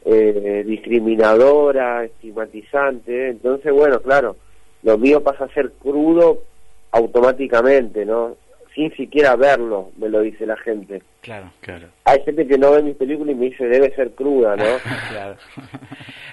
eh, 0.04 0.64
discriminadora, 0.66 2.04
estigmatizante. 2.04 3.30
Entonces, 3.30 3.72
bueno, 3.72 4.02
claro, 4.02 4.36
lo 4.84 4.98
mío 4.98 5.24
pasa 5.24 5.46
a 5.46 5.54
ser 5.54 5.72
crudo 5.82 6.44
automáticamente, 6.92 8.06
¿no? 8.06 8.36
Sin 8.74 8.90
siquiera 8.96 9.36
verlo, 9.36 9.92
me 9.98 10.08
lo 10.08 10.22
dice 10.22 10.46
la 10.46 10.56
gente. 10.58 11.02
Claro, 11.22 11.52
claro. 11.60 11.88
Hay 12.06 12.24
gente 12.24 12.48
que 12.48 12.58
no 12.58 12.72
ve 12.72 12.84
mis 12.84 12.96
películas 12.96 13.36
y 13.36 13.38
me 13.38 13.46
dice, 13.48 13.66
debe 13.66 13.94
ser 13.96 14.12
cruda, 14.12 14.56
¿no? 14.56 14.64
claro. 15.10 15.36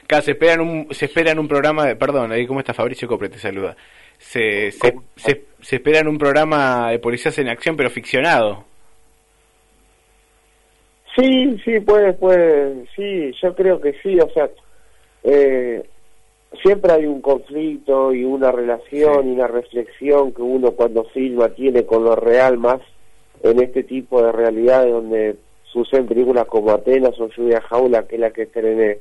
Acá 0.04 0.22
se 0.22 0.32
espera 0.32 0.54
en 0.54 0.60
un, 0.60 0.94
se 0.94 1.06
espera 1.06 1.32
en 1.32 1.38
un 1.40 1.48
programa 1.48 1.86
de, 1.86 1.96
perdón, 1.96 2.30
ahí 2.30 2.46
cómo 2.46 2.60
está 2.60 2.72
Fabricio 2.72 3.08
Copre, 3.08 3.28
te 3.28 3.38
saluda. 3.38 3.76
Se, 4.18 4.70
se, 4.70 4.94
se, 5.16 5.44
se 5.60 5.76
espera 5.76 6.00
en 6.00 6.08
un 6.08 6.18
programa 6.18 6.90
de 6.90 6.98
policías 7.00 7.38
en 7.38 7.48
acción, 7.48 7.76
pero 7.76 7.90
ficcionado. 7.90 8.64
Sí, 11.16 11.58
sí, 11.64 11.80
puede, 11.80 12.12
puede, 12.12 12.86
sí, 12.94 13.32
yo 13.42 13.52
creo 13.56 13.80
que 13.80 13.92
sí, 14.02 14.16
o 14.20 14.30
sea, 14.30 14.48
eh, 15.24 15.82
siempre 16.62 16.92
hay 16.92 17.06
un 17.06 17.20
conflicto 17.20 18.12
y 18.12 18.24
una 18.24 18.50
relación 18.50 19.28
y 19.28 19.32
una 19.32 19.46
reflexión 19.46 20.32
que 20.32 20.42
uno 20.42 20.72
cuando 20.72 21.04
filma 21.04 21.50
tiene 21.50 21.84
con 21.84 22.04
lo 22.04 22.16
real 22.16 22.58
más 22.58 22.80
en 23.42 23.62
este 23.62 23.84
tipo 23.84 24.22
de 24.22 24.32
realidades 24.32 24.92
donde 24.92 25.36
suceden 25.64 26.06
películas 26.06 26.46
como 26.46 26.70
Atenas 26.70 27.18
o 27.20 27.28
Lluvia 27.28 27.60
Jaula, 27.60 28.06
que 28.06 28.16
es 28.16 28.20
la 28.20 28.30
que 28.30 28.42
estrené. 28.42 28.98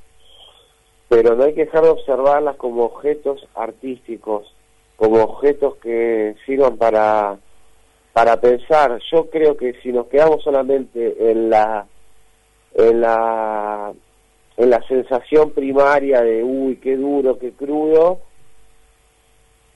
Pero 1.09 1.35
no 1.35 1.45
hay 1.45 1.53
que 1.53 1.65
dejar 1.65 1.83
de 1.83 1.89
observarlas 1.89 2.57
como 2.57 2.83
objetos 2.83 3.47
artísticos, 3.55 4.53
como 4.97 5.23
objetos 5.23 5.77
que 5.77 6.35
sirvan 6.45 6.77
para, 6.77 7.37
para 8.11 8.39
pensar. 8.41 8.99
Yo 9.11 9.29
creo 9.29 9.55
que 9.55 9.73
si 9.81 9.91
nos 9.91 10.07
quedamos 10.07 10.43
solamente 10.43 11.31
en 11.31 11.49
la, 11.49 11.87
en 12.73 13.01
la 13.01 13.76
en 14.57 14.71
la 14.71 14.81
sensación 14.87 15.51
primaria 15.51 16.21
de 16.21 16.43
uy, 16.43 16.77
qué 16.77 16.97
duro, 16.97 17.37
qué 17.37 17.51
crudo, 17.51 18.19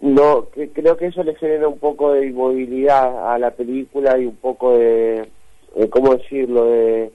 no, 0.01 0.49
que, 0.49 0.69
creo 0.71 0.97
que 0.97 1.05
eso 1.05 1.23
le 1.23 1.35
genera 1.35 1.67
un 1.67 1.77
poco 1.77 2.13
de 2.13 2.25
inmovilidad 2.25 3.31
a 3.31 3.37
la 3.37 3.51
película 3.51 4.17
y 4.17 4.25
un 4.25 4.35
poco 4.35 4.75
de, 4.75 5.29
¿cómo 5.91 6.15
decirlo?, 6.15 6.65
de, 6.65 7.11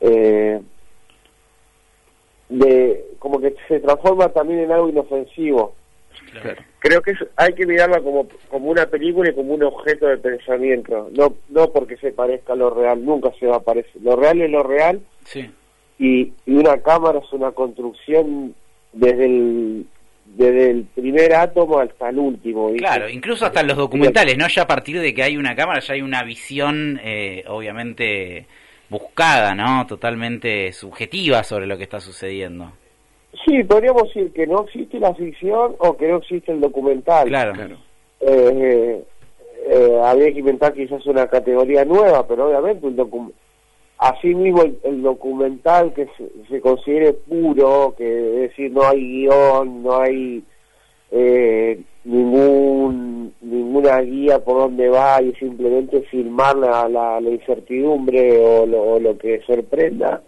eh, 0.00 0.60
de, 2.48 3.04
como 3.20 3.40
que 3.40 3.54
se 3.68 3.78
transforma 3.78 4.28
también 4.30 4.60
en 4.60 4.72
algo 4.72 4.88
inofensivo. 4.88 5.76
Creo 6.80 7.00
que 7.02 7.14
hay 7.36 7.54
que 7.54 7.66
mirarla 7.66 8.00
como, 8.00 8.26
como 8.50 8.70
una 8.70 8.86
película 8.86 9.30
y 9.30 9.34
como 9.34 9.54
un 9.54 9.62
objeto 9.62 10.08
de 10.08 10.18
pensamiento, 10.18 11.08
no, 11.12 11.36
no 11.50 11.70
porque 11.70 11.96
se 11.98 12.10
parezca 12.10 12.54
a 12.54 12.56
lo 12.56 12.70
real, 12.70 13.04
nunca 13.04 13.30
se 13.38 13.46
va 13.46 13.58
a 13.58 13.60
parecer. 13.60 14.02
Lo 14.02 14.16
real 14.16 14.42
es 14.42 14.50
lo 14.50 14.64
real. 14.64 15.00
Sí 15.24 15.48
y, 15.98 16.32
una 16.46 16.78
cámara 16.78 17.18
es 17.18 17.32
una 17.32 17.52
construcción 17.52 18.54
desde 18.92 19.24
el 19.26 19.86
desde 20.24 20.70
el 20.70 20.84
primer 20.94 21.34
átomo 21.34 21.78
hasta 21.78 22.08
el 22.08 22.18
último. 22.18 22.70
Claro, 22.78 23.08
incluso 23.08 23.44
hasta 23.44 23.62
los 23.62 23.76
documentales, 23.76 24.38
¿no? 24.38 24.48
Ya 24.48 24.62
a 24.62 24.66
partir 24.66 24.98
de 24.98 25.12
que 25.12 25.22
hay 25.22 25.36
una 25.36 25.54
cámara, 25.54 25.80
ya 25.80 25.94
hay 25.94 26.00
una 26.00 26.22
visión, 26.22 26.98
eh, 27.04 27.44
obviamente, 27.48 28.46
buscada, 28.88 29.54
¿no? 29.54 29.86
Totalmente 29.86 30.72
subjetiva 30.72 31.42
sobre 31.42 31.66
lo 31.66 31.76
que 31.76 31.84
está 31.84 32.00
sucediendo. 32.00 32.72
Sí, 33.44 33.62
podríamos 33.64 34.04
decir 34.04 34.32
que 34.32 34.46
no 34.46 34.62
existe 34.64 34.98
la 34.98 35.14
ficción 35.14 35.74
o 35.78 35.96
que 35.96 36.08
no 36.08 36.18
existe 36.18 36.52
el 36.52 36.60
documental. 36.60 37.28
Claro. 37.28 37.52
claro. 37.52 37.76
Eh, 38.20 39.02
eh, 39.68 40.00
habría 40.02 40.32
que 40.32 40.40
inventar 40.40 40.72
quizás 40.74 41.04
una 41.06 41.26
categoría 41.26 41.84
nueva, 41.84 42.26
pero 42.26 42.48
obviamente 42.48 42.86
un 42.86 42.96
documental 42.96 43.41
Asimismo, 44.02 44.62
el, 44.62 44.78
el 44.82 45.00
documental 45.00 45.94
que 45.94 46.08
se, 46.48 46.60
considere 46.60 47.12
puro, 47.12 47.94
que 47.96 48.44
es 48.44 48.50
decir, 48.50 48.72
no 48.72 48.82
hay 48.82 48.98
guion, 48.98 49.84
no 49.84 50.00
hay 50.00 50.42
eh, 51.12 51.80
ningún 52.02 53.32
ninguna 53.40 54.00
guía 54.00 54.40
por 54.40 54.58
dónde 54.58 54.88
va 54.88 55.22
y 55.22 55.32
simplemente 55.34 56.02
filmar 56.10 56.56
la, 56.56 56.88
la, 56.88 57.20
incertidumbre 57.20 58.44
o 58.44 58.66
lo, 58.66 58.98
lo, 58.98 59.16
que 59.18 59.40
sorprenda, 59.42 60.20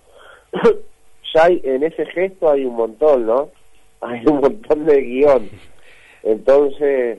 ya 1.35 1.45
hay, 1.45 1.61
en 1.65 1.83
ese 1.83 2.07
gesto 2.07 2.49
hay 2.49 2.65
un 2.67 2.77
montón, 2.77 3.27
¿no? 3.27 3.49
Hay 4.03 4.23
un 4.25 4.39
montón 4.39 4.87
de 4.87 5.01
guion. 5.01 5.51
Entonces, 6.23 7.19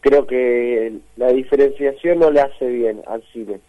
creo 0.00 0.26
que 0.26 0.92
la 1.16 1.28
diferenciación 1.28 2.18
no 2.18 2.30
le 2.30 2.42
hace 2.42 2.66
bien 2.66 3.00
al 3.06 3.22
cine 3.32 3.60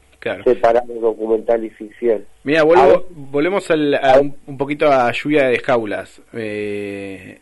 separar 0.43 0.85
documental 0.87 1.63
y 1.63 1.69
ficción. 1.69 2.25
Mira, 2.43 2.63
volvemos 2.63 3.69
al, 3.71 4.33
un, 4.47 4.57
poquito 4.57 4.91
a 4.91 5.11
Lluvia 5.11 5.47
de 5.47 5.59
Jaulas. 5.59 6.21
Eh, 6.33 7.39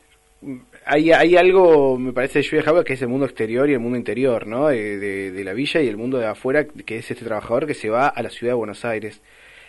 hay, 0.86 1.12
hay 1.12 1.38
algo, 1.38 1.98
me 1.98 2.12
parece, 2.12 2.40
de 2.40 2.44
Lluvia 2.44 2.60
de 2.60 2.66
Jaulas 2.66 2.86
que 2.86 2.94
es 2.94 3.02
el 3.02 3.08
mundo 3.08 3.26
exterior 3.26 3.70
y 3.70 3.74
el 3.74 3.80
mundo 3.80 3.98
interior, 3.98 4.48
¿no? 4.48 4.68
De, 4.68 5.42
la 5.44 5.54
villa 5.54 5.82
y 5.82 5.88
el 5.88 5.98
mundo 5.98 6.18
de 6.18 6.28
afuera, 6.28 6.66
que 6.66 6.98
es 6.98 7.10
este 7.10 7.26
trabajador 7.26 7.68
que 7.68 7.74
se 7.74 7.90
va 7.90 8.08
a 8.08 8.22
la 8.22 8.30
ciudad 8.30 8.52
de 8.54 8.58
Buenos 8.58 8.84
Aires. 8.86 9.22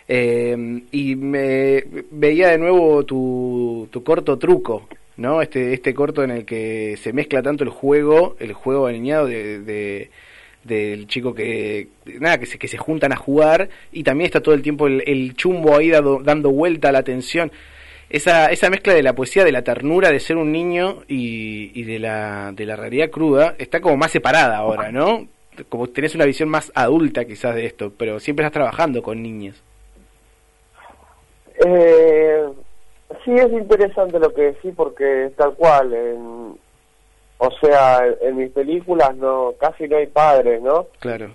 Eh, 0.07 0.81
y 0.91 1.15
me 1.15 1.83
veía 2.11 2.49
de 2.49 2.57
nuevo 2.57 3.03
tu, 3.05 3.87
tu 3.91 4.03
corto 4.03 4.37
truco, 4.37 4.87
¿no? 5.17 5.41
Este, 5.41 5.73
este 5.73 5.93
corto 5.93 6.23
en 6.23 6.31
el 6.31 6.45
que 6.45 6.95
se 6.97 7.11
mezcla 7.13 7.41
tanto 7.41 7.63
el 7.63 7.71
juego, 7.71 8.35
el 8.39 8.53
juego 8.53 8.85
alineado 8.85 9.25
de 9.27 10.09
del 10.65 11.07
chico 11.07 11.33
que 11.33 11.87
nada 12.19 12.39
que 12.39 12.47
se, 12.47 12.57
que 12.57 12.67
se 12.67 12.77
juntan 12.77 13.13
a 13.13 13.15
jugar 13.15 13.69
y 13.91 14.03
también 14.03 14.25
está 14.25 14.41
todo 14.41 14.55
el 14.55 14.63
tiempo 14.63 14.87
el, 14.87 15.35
chumbo 15.35 15.77
ahí 15.77 15.91
dando 15.91 16.49
vuelta 16.51 16.89
a 16.89 16.91
la 16.91 16.99
atención. 16.99 17.51
Esa, 18.09 18.51
esa 18.51 18.69
mezcla 18.69 18.93
de 18.93 19.03
la 19.03 19.13
poesía 19.13 19.43
de 19.43 19.51
la 19.51 19.63
ternura 19.63 20.11
de 20.11 20.19
ser 20.19 20.37
un 20.37 20.51
niño 20.51 21.03
y, 21.07 21.71
y 21.79 21.83
de 21.83 21.99
la 21.99 22.51
de 22.51 22.65
la 22.65 22.75
realidad 22.75 23.09
cruda 23.09 23.55
está 23.57 23.81
como 23.81 23.97
más 23.97 24.11
separada 24.11 24.57
ahora 24.57 24.91
no 24.91 25.27
como 25.69 25.87
tenés 25.87 26.13
una 26.13 26.25
visión 26.25 26.47
más 26.47 26.71
adulta 26.75 27.25
quizás 27.25 27.55
de 27.55 27.65
esto 27.65 27.91
pero 27.97 28.19
siempre 28.19 28.45
estás 28.45 28.53
trabajando 28.53 29.01
con 29.01 29.23
niños. 29.23 29.61
Eh, 31.65 32.45
sí 33.23 33.31
es 33.31 33.51
interesante 33.51 34.19
lo 34.19 34.33
que 34.33 34.41
decís 34.43 34.73
porque 34.75 35.31
tal 35.35 35.55
cual 35.55 36.57
o 37.37 37.49
sea, 37.61 38.01
en 38.21 38.37
mis 38.37 38.51
películas 38.51 39.15
no 39.15 39.53
casi 39.59 39.87
no 39.87 39.97
hay 39.97 40.07
padres, 40.07 40.61
¿no? 40.61 40.87
Claro. 40.99 41.31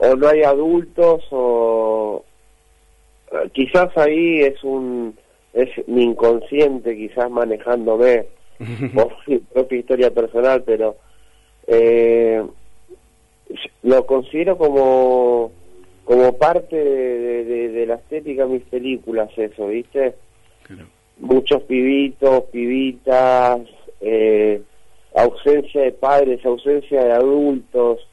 O 0.00 0.16
no 0.16 0.28
hay 0.28 0.42
adultos 0.42 1.24
o 1.30 2.24
quizás 3.52 3.96
ahí 3.96 4.40
es 4.40 4.62
un 4.64 5.16
es 5.52 5.68
mi 5.86 6.02
inconsciente 6.02 6.96
quizás 6.96 7.30
manejándome 7.30 8.26
por 8.94 9.12
mi 9.26 9.38
propia 9.38 9.78
historia 9.78 10.10
personal, 10.10 10.62
pero 10.64 10.96
eh, 11.66 12.42
lo 13.82 14.06
considero 14.06 14.56
como 14.56 15.52
como 16.04 16.36
parte 16.36 16.76
de, 16.76 17.44
de, 17.70 17.86
la 17.86 17.94
estética 17.94 18.44
de 18.44 18.54
mis 18.54 18.62
películas 18.64 19.30
eso, 19.36 19.68
¿viste? 19.68 20.14
Claro. 20.64 20.86
Muchos 21.18 21.62
pibitos, 21.62 22.44
pibitas, 22.52 23.60
eh, 24.02 24.60
ausencia 25.56 25.82
de 25.82 25.92
padres, 25.92 26.44
ausencia 26.44 27.04
de 27.04 27.12
adultos, 27.12 28.06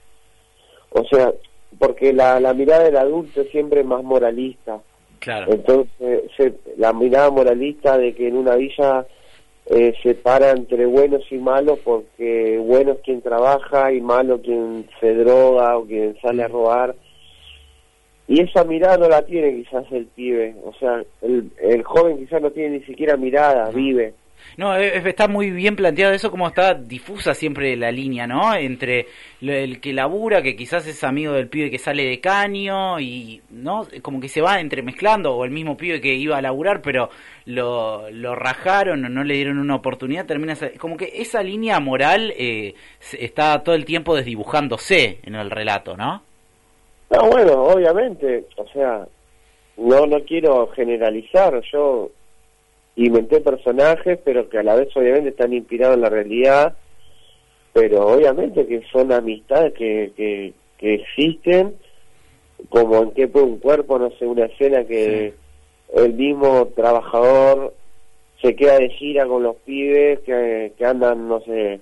o 0.92 1.04
sea, 1.06 1.34
porque 1.80 2.14
la, 2.14 2.40
la 2.40 2.54
mirada 2.54 2.84
del 2.84 2.98
adulto 2.98 3.42
es 3.42 3.50
siempre 3.50 3.84
más 3.84 4.04
moralista, 4.04 4.80
Claro. 5.20 5.52
Entonces, 5.54 6.24
se- 6.36 6.56
la 6.78 6.94
mirada 6.94 7.30
moralista 7.30 7.96
de 7.96 8.16
que 8.16 8.28
en 8.28 8.36
una 8.38 8.56
villa 8.56 9.06
eh, 9.68 9.94
se 10.02 10.16
para 10.16 10.50
entre 10.50 10.88
buenos 10.88 11.22
y 11.32 11.36
malos 11.38 11.78
porque 11.84 12.58
bueno 12.58 12.94
es 12.94 13.00
quien 13.04 13.22
trabaja 13.22 13.94
y 13.94 14.02
malo 14.02 14.42
quien 14.42 14.90
se 15.00 15.14
droga 15.14 15.78
o 15.78 15.86
quien 15.86 16.18
sale 16.22 16.42
a 16.42 16.48
robar. 16.48 16.96
Y 18.28 18.42
esa 18.42 18.64
mirada 18.64 18.98
no 18.98 19.10
la 19.10 19.22
tiene 19.24 19.54
quizás 19.62 19.86
el 19.92 20.08
pibe, 20.08 20.56
o 20.66 20.74
sea, 20.80 21.04
el, 21.22 21.52
el 21.62 21.84
joven 21.84 22.18
quizás 22.18 22.42
no 22.42 22.50
tiene 22.50 22.80
ni 22.80 22.86
siquiera 22.86 23.16
mirada, 23.16 23.70
vive. 23.70 24.16
No, 24.58 24.76
eh, 24.76 24.98
eh, 24.98 25.02
está 25.06 25.28
muy 25.28 25.52
bien 25.52 25.76
planteado 25.76 26.14
eso, 26.14 26.32
como 26.32 26.48
está 26.48 26.74
difusa 26.74 27.34
siempre 27.34 27.76
la 27.76 27.92
línea, 27.92 28.28
¿no? 28.28 28.54
Entre 28.56 29.08
el 29.42 29.80
que 29.80 29.94
labura, 29.94 30.42
que 30.42 30.56
quizás 30.56 30.86
es 30.88 31.04
amigo 31.04 31.34
del 31.34 31.48
pibe 31.48 31.72
que 31.72 31.78
sale 31.78 32.04
de 32.04 32.20
caño, 32.20 33.00
y, 33.00 33.42
¿no? 33.50 33.88
Como 34.02 34.20
que 34.20 34.28
se 34.28 34.42
va 34.42 34.60
entremezclando, 34.60 35.36
o 35.36 35.46
el 35.46 35.52
mismo 35.52 35.78
pibe 35.78 36.02
que 36.02 36.14
iba 36.14 36.38
a 36.38 36.42
laburar, 36.42 36.82
pero 36.82 37.10
lo, 37.46 38.10
lo 38.12 38.36
rajaron 38.36 39.06
o 39.06 39.10
no 39.10 39.24
le 39.24 39.36
dieron 39.36 39.60
una 39.60 39.76
oportunidad, 39.76 40.26
termina... 40.26 40.56
Como 40.78 40.98
que 40.98 41.12
esa 41.16 41.42
línea 41.44 41.80
moral 41.80 42.34
eh, 42.38 42.76
está 43.18 43.64
todo 43.64 43.76
el 43.76 43.86
tiempo 43.86 44.16
desdibujándose 44.16 45.20
en 45.24 45.36
el 45.36 45.50
relato, 45.50 45.96
¿no? 45.96 46.24
No, 47.10 47.30
bueno, 47.30 47.64
obviamente, 47.64 48.46
o 48.56 48.66
sea, 48.70 49.06
no 49.78 50.06
no 50.06 50.20
quiero 50.22 50.68
generalizar, 50.68 51.62
yo 51.72 52.10
inventé 52.96 53.42
personajes, 53.42 54.20
pero 54.24 54.50
que 54.50 54.60
a 54.60 54.64
la 54.64 54.76
vez 54.76 54.96
obviamente 54.96 55.30
están 55.30 55.54
inspirados 55.54 55.96
en 55.96 56.02
la 56.02 56.10
realidad, 56.10 56.76
pero 57.74 58.06
obviamente 58.08 58.66
que 58.68 58.82
son 58.92 59.12
amistades 59.12 59.74
que, 59.74 60.12
que, 60.16 60.54
que 60.78 60.96
existen, 60.96 61.76
como 62.70 62.98
en 63.04 63.12
qué 63.12 63.28
puede 63.28 63.46
un 63.46 63.60
cuerpo, 63.60 63.98
no 63.98 64.12
sé, 64.18 64.26
una 64.26 64.46
escena 64.46 64.84
que 64.84 65.34
el 65.96 66.14
mismo 66.14 66.68
trabajador 66.76 67.74
se 68.42 68.56
queda 68.56 68.78
de 68.80 68.90
gira 68.90 69.26
con 69.26 69.44
los 69.44 69.56
pibes 69.58 70.20
que, 70.22 70.74
que 70.78 70.86
andan, 70.86 71.28
no 71.28 71.42
sé, 71.42 71.80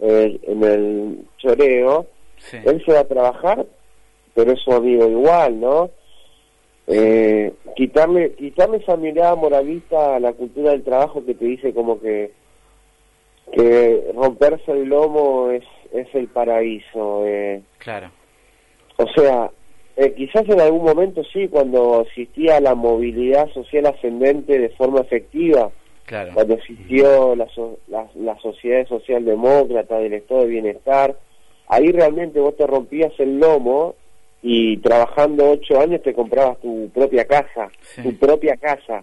eh, 0.00 0.38
en 0.42 0.62
el 0.64 1.18
choreo, 1.38 2.06
Sí. 2.36 2.58
él 2.64 2.82
se 2.84 2.92
va 2.92 3.00
a 3.00 3.08
trabajar, 3.08 3.64
pero 4.34 4.52
es 4.52 4.60
su 4.60 4.72
amigo 4.72 5.08
igual, 5.08 5.60
¿no? 5.60 5.90
Eh, 6.86 7.52
quitarle, 7.76 8.32
quitarle 8.34 8.76
esa 8.78 8.96
mirada 8.96 9.34
moralista 9.36 10.16
a 10.16 10.20
la 10.20 10.32
cultura 10.34 10.72
del 10.72 10.82
trabajo 10.84 11.24
que 11.24 11.34
te 11.34 11.44
dice 11.46 11.72
como 11.72 11.98
que 12.00 12.32
que 13.52 14.10
romperse 14.14 14.72
el 14.72 14.84
lomo 14.88 15.50
es, 15.50 15.64
es 15.92 16.06
el 16.14 16.28
paraíso. 16.28 17.26
Eh. 17.26 17.62
Claro. 17.78 18.10
O 18.96 19.06
sea, 19.14 19.50
eh, 19.96 20.12
quizás 20.16 20.48
en 20.48 20.60
algún 20.60 20.84
momento 20.84 21.22
sí, 21.32 21.48
cuando 21.48 22.02
existía 22.02 22.60
la 22.60 22.74
movilidad 22.74 23.48
social 23.52 23.86
ascendente 23.86 24.58
de 24.58 24.68
forma 24.70 25.00
efectiva, 25.00 25.70
Claro. 26.06 26.32
cuando 26.34 26.54
existió 26.54 27.34
la, 27.34 27.48
so- 27.48 27.78
la, 27.88 28.06
la 28.14 28.38
sociedad 28.40 28.86
socialdemócrata 28.88 29.98
del 29.98 30.14
estado 30.14 30.42
de 30.42 30.48
bienestar, 30.48 31.16
ahí 31.68 31.86
realmente 31.92 32.40
vos 32.40 32.56
te 32.56 32.66
rompías 32.66 33.12
el 33.18 33.38
lomo 33.38 33.94
y 34.46 34.76
trabajando 34.76 35.52
ocho 35.52 35.80
años 35.80 36.02
te 36.02 36.12
comprabas 36.12 36.60
tu 36.60 36.90
propia 36.90 37.24
casa, 37.24 37.70
Sí. 37.80 38.02
tu 38.02 38.14
propia 38.16 38.56
casa, 38.58 39.02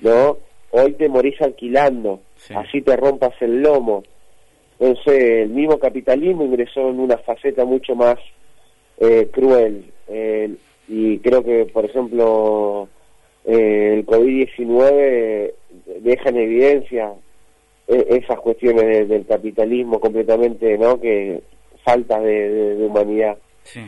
¿no? 0.00 0.36
Hoy 0.72 0.92
te 0.92 1.08
morís 1.08 1.40
alquilando, 1.40 2.20
Sí. 2.36 2.52
así 2.54 2.82
te 2.82 2.94
rompas 2.94 3.32
el 3.40 3.62
lomo. 3.62 4.02
Entonces 4.78 5.14
el 5.44 5.48
mismo 5.48 5.78
capitalismo 5.78 6.44
ingresó 6.44 6.90
en 6.90 7.00
una 7.00 7.16
faceta 7.18 7.64
mucho 7.64 7.94
más 7.94 8.16
eh, 8.98 9.28
cruel 9.32 9.86
eh, 10.08 10.54
y 10.88 11.18
creo 11.20 11.42
que, 11.42 11.64
por 11.64 11.86
ejemplo, 11.86 12.86
eh, 13.46 13.94
el 13.96 14.04
COVID-19 14.06 15.54
deja 16.00 16.28
en 16.28 16.36
evidencia 16.36 17.12
eh, 17.88 18.06
esas 18.22 18.38
cuestiones 18.40 18.84
de- 18.84 19.06
del 19.06 19.24
capitalismo 19.26 19.98
completamente, 20.00 20.76
¿no? 20.76 21.00
Que 21.00 21.40
falta 21.82 22.20
de, 22.20 22.50
de- 22.50 22.74
de 22.76 22.86
humanidad. 22.86 23.38
Sí. 23.62 23.80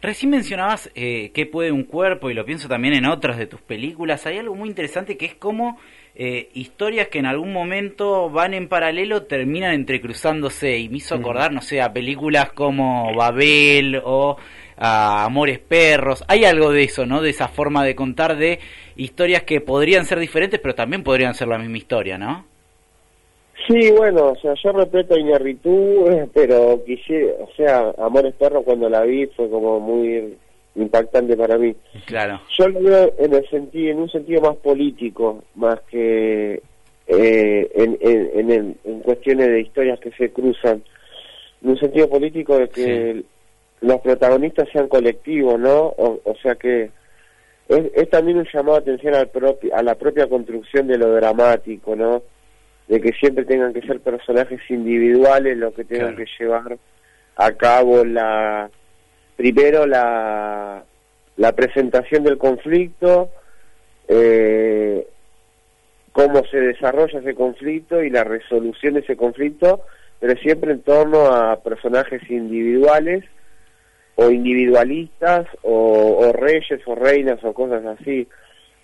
Recién 0.00 0.30
mencionabas 0.30 0.90
eh, 0.94 1.30
qué 1.34 1.46
puede 1.46 1.72
un 1.72 1.84
cuerpo, 1.84 2.30
y 2.30 2.34
lo 2.34 2.44
pienso 2.44 2.68
también 2.68 2.94
en 2.94 3.06
otras 3.06 3.38
de 3.38 3.46
tus 3.46 3.60
películas. 3.60 4.26
Hay 4.26 4.38
algo 4.38 4.54
muy 4.54 4.68
interesante 4.68 5.16
que 5.16 5.26
es 5.26 5.34
como 5.34 5.78
eh, 6.14 6.50
historias 6.54 7.08
que 7.08 7.18
en 7.18 7.26
algún 7.26 7.52
momento 7.52 8.28
van 8.30 8.54
en 8.54 8.68
paralelo 8.68 9.24
terminan 9.24 9.72
entrecruzándose. 9.72 10.78
Y 10.78 10.88
me 10.88 10.98
hizo 10.98 11.14
acordar, 11.14 11.52
no 11.52 11.62
sé, 11.62 11.80
a 11.80 11.92
películas 11.92 12.52
como 12.52 13.14
Babel 13.14 14.00
o 14.04 14.36
a 14.76 15.24
Amores 15.24 15.58
Perros. 15.58 16.24
Hay 16.28 16.44
algo 16.44 16.72
de 16.72 16.84
eso, 16.84 17.06
¿no? 17.06 17.22
De 17.22 17.30
esa 17.30 17.48
forma 17.48 17.84
de 17.84 17.94
contar 17.94 18.36
de 18.36 18.60
historias 18.96 19.42
que 19.44 19.60
podrían 19.60 20.04
ser 20.04 20.18
diferentes, 20.18 20.60
pero 20.60 20.74
también 20.74 21.02
podrían 21.02 21.34
ser 21.34 21.48
la 21.48 21.58
misma 21.58 21.78
historia, 21.78 22.18
¿no? 22.18 22.51
Sí, 23.68 23.90
bueno, 23.92 24.30
o 24.30 24.36
sea, 24.36 24.54
yo 24.62 24.72
respeto 24.72 25.14
a 25.14 25.18
Iñarritu, 25.20 26.04
pero 26.34 26.82
quisiera, 26.84 27.32
o 27.40 27.48
sea, 27.56 27.94
Amores 27.98 28.34
Perros 28.34 28.64
cuando 28.64 28.88
la 28.88 29.02
vi 29.02 29.26
fue 29.26 29.48
como 29.50 29.78
muy 29.80 30.36
impactante 30.74 31.36
para 31.36 31.58
mí. 31.58 31.74
Claro. 32.06 32.40
Yo 32.58 32.68
lo 32.68 32.80
veo 32.80 33.14
en 33.18 33.34
el 33.34 33.48
sentido, 33.48 33.90
en 33.92 33.98
un 34.00 34.10
sentido 34.10 34.40
más 34.40 34.56
político, 34.56 35.42
más 35.54 35.80
que 35.90 36.62
eh, 37.06 37.70
en, 37.74 37.98
en, 38.00 38.30
en, 38.34 38.50
el- 38.50 38.76
en 38.84 39.00
cuestiones 39.00 39.48
de 39.48 39.60
historias 39.60 40.00
que 40.00 40.10
se 40.12 40.30
cruzan. 40.32 40.82
En 41.62 41.70
un 41.70 41.78
sentido 41.78 42.08
político 42.08 42.56
de 42.58 42.68
que 42.68 43.22
los 43.82 44.00
protagonistas 44.00 44.68
sean 44.72 44.88
colectivos, 44.88 45.58
¿no? 45.60 45.78
O, 45.96 46.20
o 46.24 46.34
sea 46.42 46.54
que 46.54 46.90
es, 47.68 47.82
es 47.94 48.10
también 48.10 48.38
un 48.38 48.48
llamado 48.52 48.80
de 48.80 48.82
atención 48.92 49.14
al 49.14 49.30
propi- 49.30 49.72
a 49.72 49.82
la 49.82 49.94
propia 49.94 50.26
construcción 50.28 50.86
de 50.88 50.98
lo 50.98 51.12
dramático, 51.14 51.94
¿no? 51.94 52.22
De 52.88 53.00
que 53.00 53.12
siempre 53.12 53.44
tengan 53.44 53.72
que 53.72 53.82
ser 53.82 54.00
personajes 54.00 54.60
individuales 54.68 55.56
los 55.56 55.72
que 55.74 55.84
tengan 55.84 56.14
Claro. 56.14 56.24
que 56.24 56.44
llevar 56.44 56.78
a 57.36 57.52
cabo 57.52 58.04
la 58.04 58.70
primero 59.36 59.86
la 59.86 60.84
la 61.36 61.52
presentación 61.52 62.24
del 62.24 62.36
conflicto, 62.36 63.30
eh, 64.08 65.06
cómo 66.12 66.44
se 66.50 66.60
desarrolla 66.60 67.20
ese 67.20 67.34
conflicto 67.34 68.02
y 68.02 68.10
la 68.10 68.22
resolución 68.24 68.94
de 68.94 69.00
ese 69.00 69.16
conflicto, 69.16 69.80
pero 70.20 70.38
siempre 70.40 70.72
en 70.72 70.82
torno 70.82 71.26
a 71.26 71.56
personajes 71.62 72.20
individuales 72.30 73.24
o 74.16 74.30
individualistas 74.30 75.46
o, 75.62 76.18
o 76.28 76.32
reyes 76.34 76.80
o 76.86 76.94
reinas 76.94 77.42
o 77.42 77.54
cosas 77.54 77.84
así. 77.86 78.28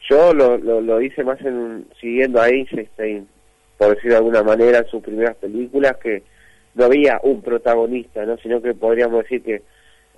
Yo 0.08 0.32
lo, 0.32 0.56
lo, 0.56 0.80
lo 0.80 1.02
hice 1.02 1.22
más 1.22 1.38
en, 1.42 1.86
siguiendo 2.00 2.40
a 2.40 2.48
Einstein, 2.48 3.28
por 3.78 3.94
decir 3.94 4.10
de 4.10 4.16
alguna 4.16 4.42
manera, 4.42 4.78
en 4.80 4.86
sus 4.88 5.02
primeras 5.02 5.36
películas, 5.36 5.96
que 5.98 6.22
no 6.74 6.84
había 6.86 7.20
un 7.22 7.40
protagonista, 7.40 8.24
¿no? 8.26 8.36
sino 8.38 8.60
que 8.60 8.74
podríamos 8.74 9.22
decir 9.22 9.42
que 9.42 9.62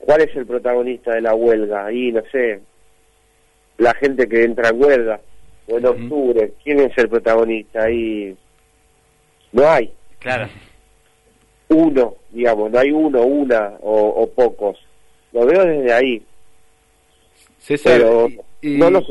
¿cuál 0.01 0.23
es 0.23 0.35
el 0.35 0.47
protagonista 0.47 1.15
de 1.15 1.21
la 1.21 1.35
huelga? 1.35 1.87
Ahí, 1.87 2.11
no 2.11 2.23
sé, 2.33 2.61
la 3.79 3.95
gente 3.95 4.27
que 4.29 4.43
entra 4.45 4.71
en 4.71 4.83
huelga, 4.83 5.21
o 5.69 5.79
en 5.79 5.87
octubre, 5.87 6.53
¿quién 6.65 6.81
es 6.81 6.97
el 6.99 7.09
protagonista? 7.09 7.85
Ahí 7.85 8.37
no 9.53 9.69
hay 9.69 9.93
Claro. 10.19 10.49
uno, 11.69 12.17
digamos, 12.31 12.71
no 12.71 12.79
hay 12.79 12.91
uno, 12.91 13.23
una 13.23 13.75
o, 13.83 14.09
o 14.23 14.27
pocos. 14.31 14.79
Lo 15.33 15.47
veo 15.47 15.65
desde 15.65 15.93
ahí, 15.93 16.23
César, 17.59 17.93
pero 17.99 18.29
y- 18.29 18.75
y- 18.75 18.79
no, 18.79 18.91
lo, 18.91 19.03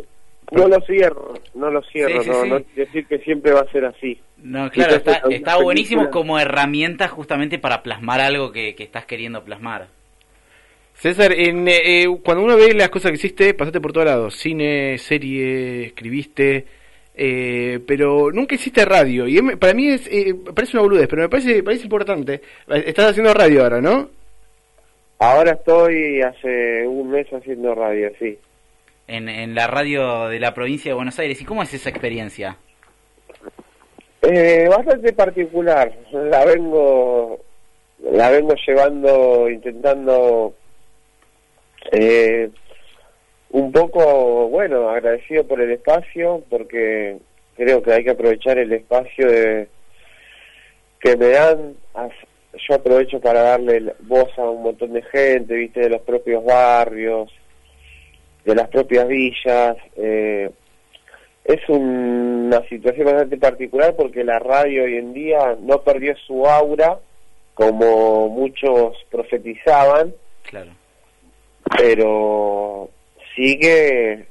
no 0.51 0.67
lo 0.67 0.81
cierro, 0.81 1.33
no 1.53 1.69
lo 1.69 1.81
cierro, 1.83 2.21
Sí, 2.21 2.25
sí, 2.25 2.29
no, 2.29 2.43
sí. 2.43 2.49
no 2.49 2.63
quiere 2.63 2.85
decir 2.85 3.05
que 3.07 3.19
siempre 3.19 3.51
va 3.51 3.62
a 3.62 3.71
ser 3.71 3.85
así. 3.85 4.19
No, 4.38 4.69
claro, 4.71 4.95
está, 4.95 5.21
está 5.29 5.57
buenísimo 5.62 6.09
como 6.09 6.39
herramienta 6.39 7.07
justamente 7.07 7.59
para 7.59 7.83
plasmar 7.83 8.21
algo 8.21 8.51
que, 8.51 8.75
que 8.75 8.83
estás 8.83 9.05
queriendo 9.05 9.43
plasmar. 9.43 9.88
César, 10.99 11.31
en, 11.31 11.65
eh, 11.69 12.07
cuando 12.25 12.43
uno 12.43 12.57
ve 12.57 12.73
las 12.73 12.89
cosas 12.89 13.12
que 13.12 13.15
hiciste, 13.15 13.53
pasaste 13.53 13.79
por 13.79 13.93
todos 13.93 14.07
lados, 14.07 14.35
cine, 14.35 14.97
serie, 14.97 15.85
escribiste, 15.85 16.65
eh, 17.15 17.79
pero 17.88 18.31
nunca 18.33 18.55
hiciste 18.55 18.83
radio. 18.83 19.25
Y 19.25 19.41
para 19.55 19.73
mí 19.73 19.88
es, 19.88 20.07
eh, 20.12 20.35
parece 20.53 20.75
una 20.75 20.83
boludez, 20.83 21.07
pero 21.07 21.21
me 21.21 21.29
parece, 21.29 21.63
parece 21.63 21.83
importante. 21.83 22.41
Estás 22.67 23.12
haciendo 23.12 23.33
radio 23.33 23.63
ahora, 23.63 23.79
¿no? 23.79 24.09
Ahora 25.19 25.51
estoy 25.51 26.21
hace 26.21 26.85
un 26.85 27.12
mes 27.12 27.27
haciendo 27.31 27.75
radio, 27.75 28.12
sí. 28.19 28.38
En, 29.09 29.27
en 29.27 29.55
la 29.55 29.65
radio 29.65 30.27
de 30.27 30.39
la 30.39 30.53
provincia 30.53 30.91
de 30.91 30.95
Buenos 30.95 31.17
Aires. 31.17 31.41
¿Y 31.41 31.45
cómo 31.45 31.63
es 31.63 31.73
esa 31.73 31.89
experiencia? 31.89 32.57
Eh, 34.21 34.67
bastante 34.69 35.11
particular. 35.13 35.91
La 36.11 36.45
vengo, 36.45 37.39
la 38.11 38.29
vengo 38.29 38.53
llevando, 38.67 39.49
intentando, 39.49 40.53
eh, 41.91 42.51
un 43.49 43.71
poco, 43.71 44.47
bueno, 44.49 44.89
agradecido 44.89 45.43
por 45.47 45.59
el 45.59 45.71
espacio, 45.71 46.43
porque 46.47 47.17
creo 47.55 47.81
que 47.81 47.93
hay 47.93 48.03
que 48.03 48.11
aprovechar 48.11 48.59
el 48.59 48.71
espacio 48.73 49.25
de, 49.25 49.67
que 50.99 51.17
me 51.17 51.29
dan. 51.29 51.75
Yo 52.67 52.75
aprovecho 52.75 53.19
para 53.19 53.41
darle 53.41 53.93
voz 54.01 54.29
a 54.37 54.43
un 54.43 54.61
montón 54.61 54.93
de 54.93 55.01
gente, 55.01 55.55
viste, 55.55 55.79
de 55.79 55.89
los 55.89 56.01
propios 56.01 56.43
barrios. 56.43 57.31
De 58.45 58.56
las 58.56 58.67
propias 58.69 59.08
villas. 59.08 59.75
Eh, 59.95 60.49
es 61.45 61.67
una 61.69 62.62
situación 62.67 63.06
bastante 63.06 63.38
particular 63.38 63.95
porque 63.95 64.23
la 64.23 64.38
radio 64.39 64.84
hoy 64.84 64.97
en 64.97 65.13
día 65.13 65.58
no 65.62 65.82
perdió 65.82 66.15
su 66.28 66.45
aura 66.45 66.99
como 67.56 68.30
muchos 68.30 68.95
profetizaban, 69.10 70.13
Claro. 70.43 70.71
pero 71.78 72.89
sí 73.36 73.58
que 73.60 74.25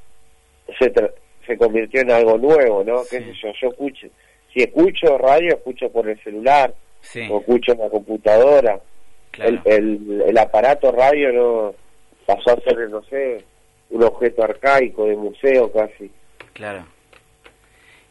se, 0.79 0.93
tra- 0.93 1.13
se 1.47 1.57
convirtió 1.57 2.01
en 2.03 2.11
algo 2.11 2.39
nuevo, 2.39 2.85
¿no? 2.85 2.99
Sí. 3.05 3.17
¿Qué 3.19 3.25
sé 3.25 3.33
yo? 3.43 3.49
Yo 3.61 3.69
escucho, 3.69 4.07
si 4.53 4.61
escucho 4.63 5.19
radio, 5.19 5.49
escucho 5.57 5.91
por 5.91 6.09
el 6.09 6.23
celular, 6.23 6.75
Sí, 7.01 7.27
o 7.31 7.39
escucho 7.41 7.73
en 7.73 7.79
la 7.79 7.89
computadora. 7.91 8.81
claro. 9.31 9.61
El, 9.67 9.73
el, 9.73 10.23
el 10.29 10.39
aparato 10.39 10.91
radio 10.91 11.33
no 11.33 11.75
pasó 12.27 12.51
a 12.51 12.61
ser, 12.63 12.91
no 12.91 13.03
sé, 13.05 13.45
un 13.91 14.03
objeto 14.03 14.43
arcaico 14.43 15.07
de 15.07 15.17
museo 15.17 15.71
casi. 15.73 16.11
Claro. 16.53 16.85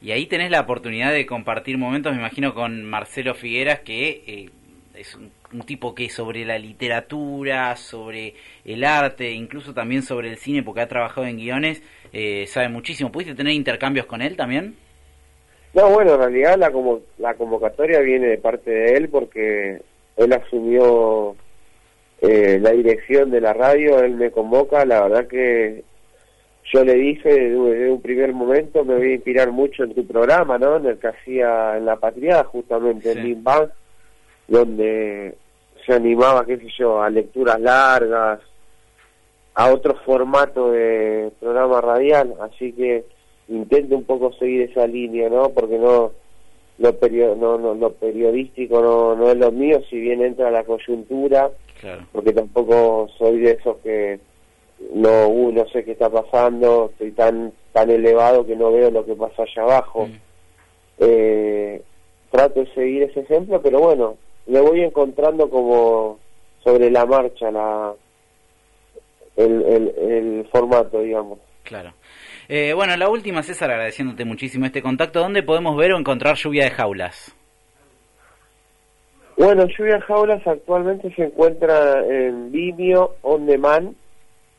Y 0.01 0.11
ahí 0.11 0.27
tenés 0.27 0.51
la 0.51 0.61
oportunidad 0.61 1.11
de 1.11 1.25
compartir 1.25 1.77
momentos, 1.77 2.13
me 2.13 2.19
imagino, 2.19 2.53
con 2.53 2.83
Marcelo 2.83 3.33
Figueras, 3.33 3.79
que 3.79 4.23
eh, 4.27 4.49
es 4.93 5.15
un, 5.15 5.31
un 5.53 5.61
tipo 5.61 5.95
que 5.95 6.09
sobre 6.09 6.45
la 6.45 6.57
literatura, 6.57 7.75
sobre 7.75 8.35
el 8.65 8.83
arte, 8.83 9.31
incluso 9.31 9.73
también 9.73 10.03
sobre 10.03 10.29
el 10.29 10.37
cine, 10.37 10.63
porque 10.63 10.81
ha 10.81 10.87
trabajado 10.87 11.27
en 11.27 11.37
guiones, 11.37 11.81
eh, 12.13 12.45
sabe 12.47 12.69
muchísimo. 12.69 13.11
¿Pudiste 13.11 13.35
tener 13.35 13.53
intercambios 13.53 14.05
con 14.05 14.21
él 14.21 14.35
también? 14.35 14.75
No, 15.73 15.89
bueno, 15.89 16.13
en 16.15 16.19
realidad 16.19 16.57
la, 16.57 16.71
como, 16.71 17.01
la 17.17 17.33
convocatoria 17.35 17.99
viene 17.99 18.27
de 18.27 18.37
parte 18.37 18.71
de 18.71 18.97
él 18.97 19.09
porque 19.09 19.81
él 20.15 20.33
asumió 20.33 21.35
eh, 22.21 22.57
la 22.61 22.71
dirección 22.71 23.29
de 23.31 23.41
la 23.41 23.53
radio, 23.53 23.99
él 23.99 24.15
me 24.15 24.31
convoca, 24.31 24.85
la 24.85 25.03
verdad 25.03 25.27
que 25.27 25.83
yo 26.73 26.83
le 26.83 26.95
dije 26.95 27.29
desde, 27.29 27.89
un- 27.91 28.01
primer 28.01 28.33
momento 28.33 28.83
me 28.83 28.95
voy 28.95 29.11
a 29.11 29.15
inspirar 29.15 29.51
mucho 29.51 29.83
en 29.83 29.93
tu 29.93 30.05
programa, 30.05 30.57
¿no? 30.57 30.77
En 30.77 30.85
el 30.85 30.97
que 30.97 31.07
hacía 31.07 31.77
en 31.77 31.85
La 31.85 31.95
Patria, 31.97 32.43
justamente 32.43 33.11
Sí. 33.13 33.17
en 33.17 33.23
Big 33.23 33.41
Bang, 33.43 33.69
donde 34.47 35.35
se 35.85 35.93
animaba, 35.93 36.45
qué 36.45 36.57
sé 36.57 36.67
yo, 36.77 37.01
a 37.01 37.09
lecturas 37.09 37.59
largas, 37.59 38.39
a 39.55 39.71
otro 39.73 39.95
formato 40.05 40.71
de 40.71 41.31
programa 41.39 41.81
radial, 41.81 42.33
así 42.41 42.73
que 42.73 43.05
intento 43.47 43.95
un 43.95 44.03
poco 44.03 44.33
seguir 44.33 44.63
esa 44.69 44.85
línea, 44.87 45.29
¿no? 45.29 45.49
Porque 45.49 45.77
no 45.77 46.11
lo, 46.79 46.95
no, 47.37 47.57
no, 47.57 47.73
lo 47.73 47.93
periodístico 47.93 48.81
no, 48.81 49.15
no 49.15 49.31
es 49.31 49.37
lo 49.37 49.51
mío, 49.51 49.79
si 49.89 49.99
bien 49.99 50.21
entra 50.21 50.51
la 50.51 50.63
coyuntura, 50.63 51.49
Claro. 51.79 52.05
porque 52.11 52.33
tampoco 52.33 53.07
soy 53.17 53.39
de 53.39 53.51
esos 53.51 53.77
que 53.77 54.19
no, 54.93 55.27
uh, 55.27 55.51
no 55.51 55.67
sé 55.69 55.83
qué 55.83 55.91
está 55.91 56.09
pasando, 56.09 56.89
estoy 56.91 57.11
tan 57.11 57.53
tan 57.71 57.89
elevado 57.91 58.45
que 58.45 58.55
no 58.55 58.71
veo 58.71 58.89
lo 58.89 59.05
que 59.05 59.15
pasa 59.15 59.43
allá 59.43 59.61
abajo. 59.61 60.07
Mm. 60.07 60.19
Eh, 60.99 61.81
trato 62.31 62.59
de 62.61 62.73
seguir 62.73 63.03
ese 63.03 63.19
ejemplo, 63.19 63.61
pero 63.61 63.79
bueno, 63.79 64.17
le 64.47 64.59
voy 64.61 64.81
encontrando 64.81 65.49
como 65.49 66.19
sobre 66.63 66.89
la 66.89 67.05
marcha 67.05 67.51
la 67.51 67.93
el, 69.35 69.61
el, 69.63 69.93
el 70.11 70.47
formato, 70.51 71.01
digamos. 71.01 71.39
Claro. 71.63 71.93
Eh, 72.49 72.73
bueno, 72.73 72.95
la 72.97 73.09
última, 73.09 73.43
César, 73.43 73.69
agradeciéndote 73.69 74.25
muchísimo 74.25 74.65
este 74.65 74.81
contacto. 74.81 75.19
¿Dónde 75.19 75.43
podemos 75.43 75.77
ver 75.77 75.91
o 75.91 75.99
encontrar 75.99 76.35
lluvia 76.35 76.63
de 76.63 76.71
jaulas? 76.71 77.35
Bueno, 79.37 79.67
Lluvia 79.67 80.01
Jaulas 80.01 80.45
actualmente 80.47 81.13
se 81.15 81.25
encuentra 81.25 82.03
en 82.05 82.51
Vimeo 82.51 83.15
On 83.21 83.45
Demand, 83.45 83.93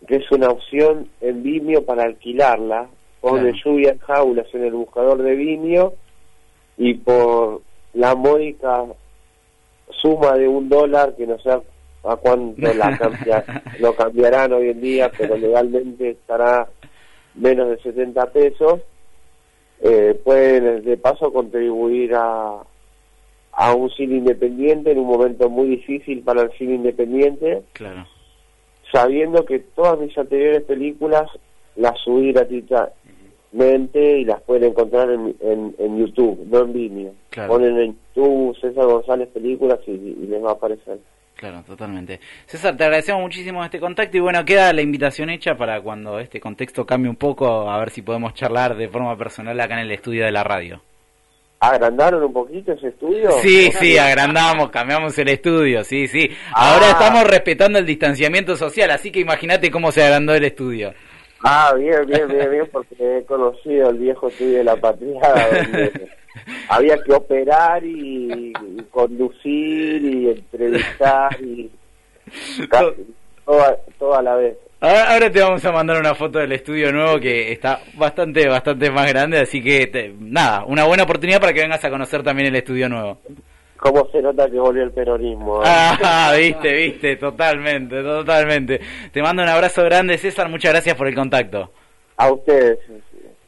que 0.07 0.17
es 0.17 0.31
una 0.31 0.49
opción 0.51 1.09
en 1.21 1.43
Vimeo 1.43 1.85
para 1.85 2.05
alquilarla. 2.05 2.87
Pone 3.21 3.51
Claro. 3.51 3.57
Lluvia 3.65 3.97
Jaulas 4.01 4.47
en 4.55 4.65
el 4.65 4.73
buscador 4.75 5.21
de 5.23 5.35
Vimeo 5.35 5.95
y 6.77 6.95
por 6.95 7.63
la 7.95 8.15
módica 8.15 8.85
suma 9.91 10.35
de 10.37 10.47
un 10.47 10.69
dólar, 10.69 11.17
que 11.17 11.27
no 11.27 11.39
sé 11.41 11.51
a 11.51 12.17
cuánto 12.17 12.73
la 12.75 12.97
cambia- 12.97 13.45
lo 13.81 13.93
cambiarán 13.97 14.53
hoy 14.53 14.69
en 14.71 14.81
día, 14.81 15.11
pero 15.19 15.37
legalmente 15.37 16.11
estará 16.11 16.69
menos 17.35 17.69
de 17.71 17.79
70 17.79 18.27
pesos, 18.31 18.81
eh, 19.81 20.21
pueden 20.25 20.85
de 20.85 20.97
paso 20.97 21.33
contribuir 21.33 22.15
a, 22.15 22.63
a 23.61 23.75
un 23.75 23.91
cine 23.91 24.19
independiente 24.19 24.93
en 24.93 24.99
un 24.99 25.07
momento 25.09 25.51
muy 25.51 25.67
difícil 25.69 26.23
para 26.23 26.43
el 26.43 26.53
cine 26.53 26.75
independiente, 26.77 27.63
Claro. 27.73 28.07
sabiendo 28.93 29.45
que 29.45 29.59
todas 29.59 29.99
mis 29.99 30.17
anteriores 30.17 30.63
películas 30.63 31.29
las 31.75 31.99
subí 32.05 32.33
gratuitamente 32.33 34.19
y 34.21 34.25
las 34.25 34.41
pueden 34.43 34.71
encontrar 34.71 35.11
en, 35.11 35.35
en, 35.41 35.75
en 35.79 35.99
YouTube, 35.99 36.47
no 36.49 36.61
en 36.61 36.73
Vimeo. 36.73 37.13
Claro. 37.31 37.53
Ponen 37.53 37.79
en 37.79 37.97
YouTube 38.15 38.57
César 38.61 38.87
González 38.87 39.29
Películas 39.35 39.81
y, 39.89 39.91
y 39.93 40.27
les 40.29 40.43
va 40.43 40.51
a 40.51 40.53
aparecer. 40.53 40.99
Claro, 41.35 41.63
totalmente. 41.67 42.21
César, 42.47 42.77
te 42.77 42.85
agradecemos 42.85 43.23
muchísimo 43.23 43.65
este 43.65 43.79
contacto 43.81 44.17
y 44.17 44.21
bueno, 44.21 44.45
queda 44.45 44.73
la 44.73 44.83
invitación 44.83 45.31
hecha 45.31 45.57
para 45.57 45.81
cuando 45.81 46.19
este 46.21 46.41
contexto 46.41 46.85
cambie 46.87 47.09
un 47.11 47.17
poco, 47.17 47.69
a 47.71 47.79
ver 47.79 47.91
si 47.91 48.03
podemos 48.03 48.35
charlar 48.35 48.77
de 48.77 48.89
forma 48.89 49.17
personal 49.17 49.59
acá 49.61 49.75
en 49.75 49.81
el 49.87 49.91
estudio 49.93 50.25
de 50.25 50.33
la 50.33 50.43
radio. 50.45 50.81
¿Agrandaron 51.61 52.23
un 52.23 52.33
poquito 52.33 52.73
ese 52.73 52.89
estudio? 52.89 53.33
Sí, 53.43 53.73
sí, 53.73 53.99
agrandamos, 53.99 54.71
cambiamos 54.71 55.19
el 55.19 55.29
estudio, 55.29 55.83
sí, 55.83 56.07
sí. 56.07 56.31
Ah. 56.53 56.75
Ahora 56.75 56.91
estamos 56.91 57.25
respetando 57.25 57.81
el 57.81 57.87
distanciamiento 57.87 58.57
social, 58.57 58.91
así 58.93 59.11
que 59.11 59.21
imagínate 59.21 59.71
cómo 59.71 59.91
se 59.91 60.05
agrandó 60.05 60.35
el 60.35 60.45
estudio. 60.45 60.95
Ah, 61.43 61.73
bien, 61.77 62.07
bien, 62.07 62.29
bien, 62.29 62.51
bien, 62.51 62.69
porque 62.71 62.95
he 62.99 63.25
conocido 63.25 63.91
el 63.91 63.99
viejo 63.99 64.29
estudio 64.29 64.59
de 64.59 64.65
la 64.65 64.77
patria 64.77 65.21
donde 65.53 66.09
había 66.69 66.97
que 67.03 67.13
operar 67.13 67.85
y, 67.85 68.53
y 68.53 68.83
conducir 68.91 70.05
y 70.05 70.31
entrevistar 70.31 71.41
y 71.41 71.71
casi 72.69 73.15
toda, 73.45 73.77
toda 73.99 74.23
la 74.23 74.37
vez. 74.37 74.57
Ahora, 74.81 75.13
ahora 75.13 75.31
te 75.33 75.41
vamos 75.41 75.65
a 75.65 75.73
mandar 75.73 75.99
una 75.99 76.15
foto 76.15 76.39
del 76.39 76.53
estudio 76.53 76.93
nuevo 76.93 77.19
que 77.19 77.51
está 77.51 77.81
bastante, 77.95 78.47
bastante 78.49 78.91
más 78.93 79.09
grande, 79.09 79.41
así 79.41 79.61
que 79.61 79.89
te- 79.89 80.15
nada, 80.21 80.65
una 80.67 80.85
buena 80.85 81.03
oportunidad 81.03 81.41
para 81.41 81.53
que 81.53 81.63
vengas 81.63 81.85
a 81.85 81.91
conocer 81.91 82.23
también 82.23 82.49
el 82.49 82.57
estudio 82.57 82.89
nuevo. 82.89 83.19
¿Cómo 83.77 84.09
se 84.13 84.23
nota 84.23 84.49
que 84.49 84.59
volvió 84.59 84.85
el 84.85 84.93
peronismo? 84.93 85.63
eh? 85.63 85.67
Ah, 85.69 86.33
viste, 86.39 86.73
viste, 86.75 87.17
totalmente, 87.17 88.03
totalmente. 88.03 88.81
Te 89.13 89.21
mando 89.21 89.43
un 89.43 89.49
abrazo 89.49 89.83
grande, 89.83 90.17
César, 90.17 90.49
muchas 90.49 90.73
gracias 90.73 90.95
por 90.97 91.09
el 91.09 91.15
contacto. 91.15 91.73
A 92.17 92.31
ustedes. 92.33 92.79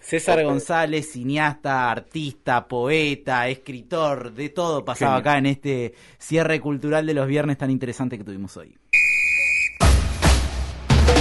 César. 0.00 0.42
González, 0.42 1.12
cineasta, 1.12 1.90
artista, 1.90 2.66
poeta, 2.66 3.46
escritor, 3.48 4.32
de 4.32 4.48
todo 4.48 4.84
pasaba 4.84 5.16
acá 5.16 5.38
en 5.38 5.46
este 5.46 5.94
cierre 6.18 6.58
cultural 6.58 7.06
de 7.06 7.14
los 7.14 7.26
viernes 7.28 7.58
tan 7.58 7.70
interesante 7.70 8.16
que 8.18 8.24
tuvimos 8.24 8.56
hoy. 8.56 8.74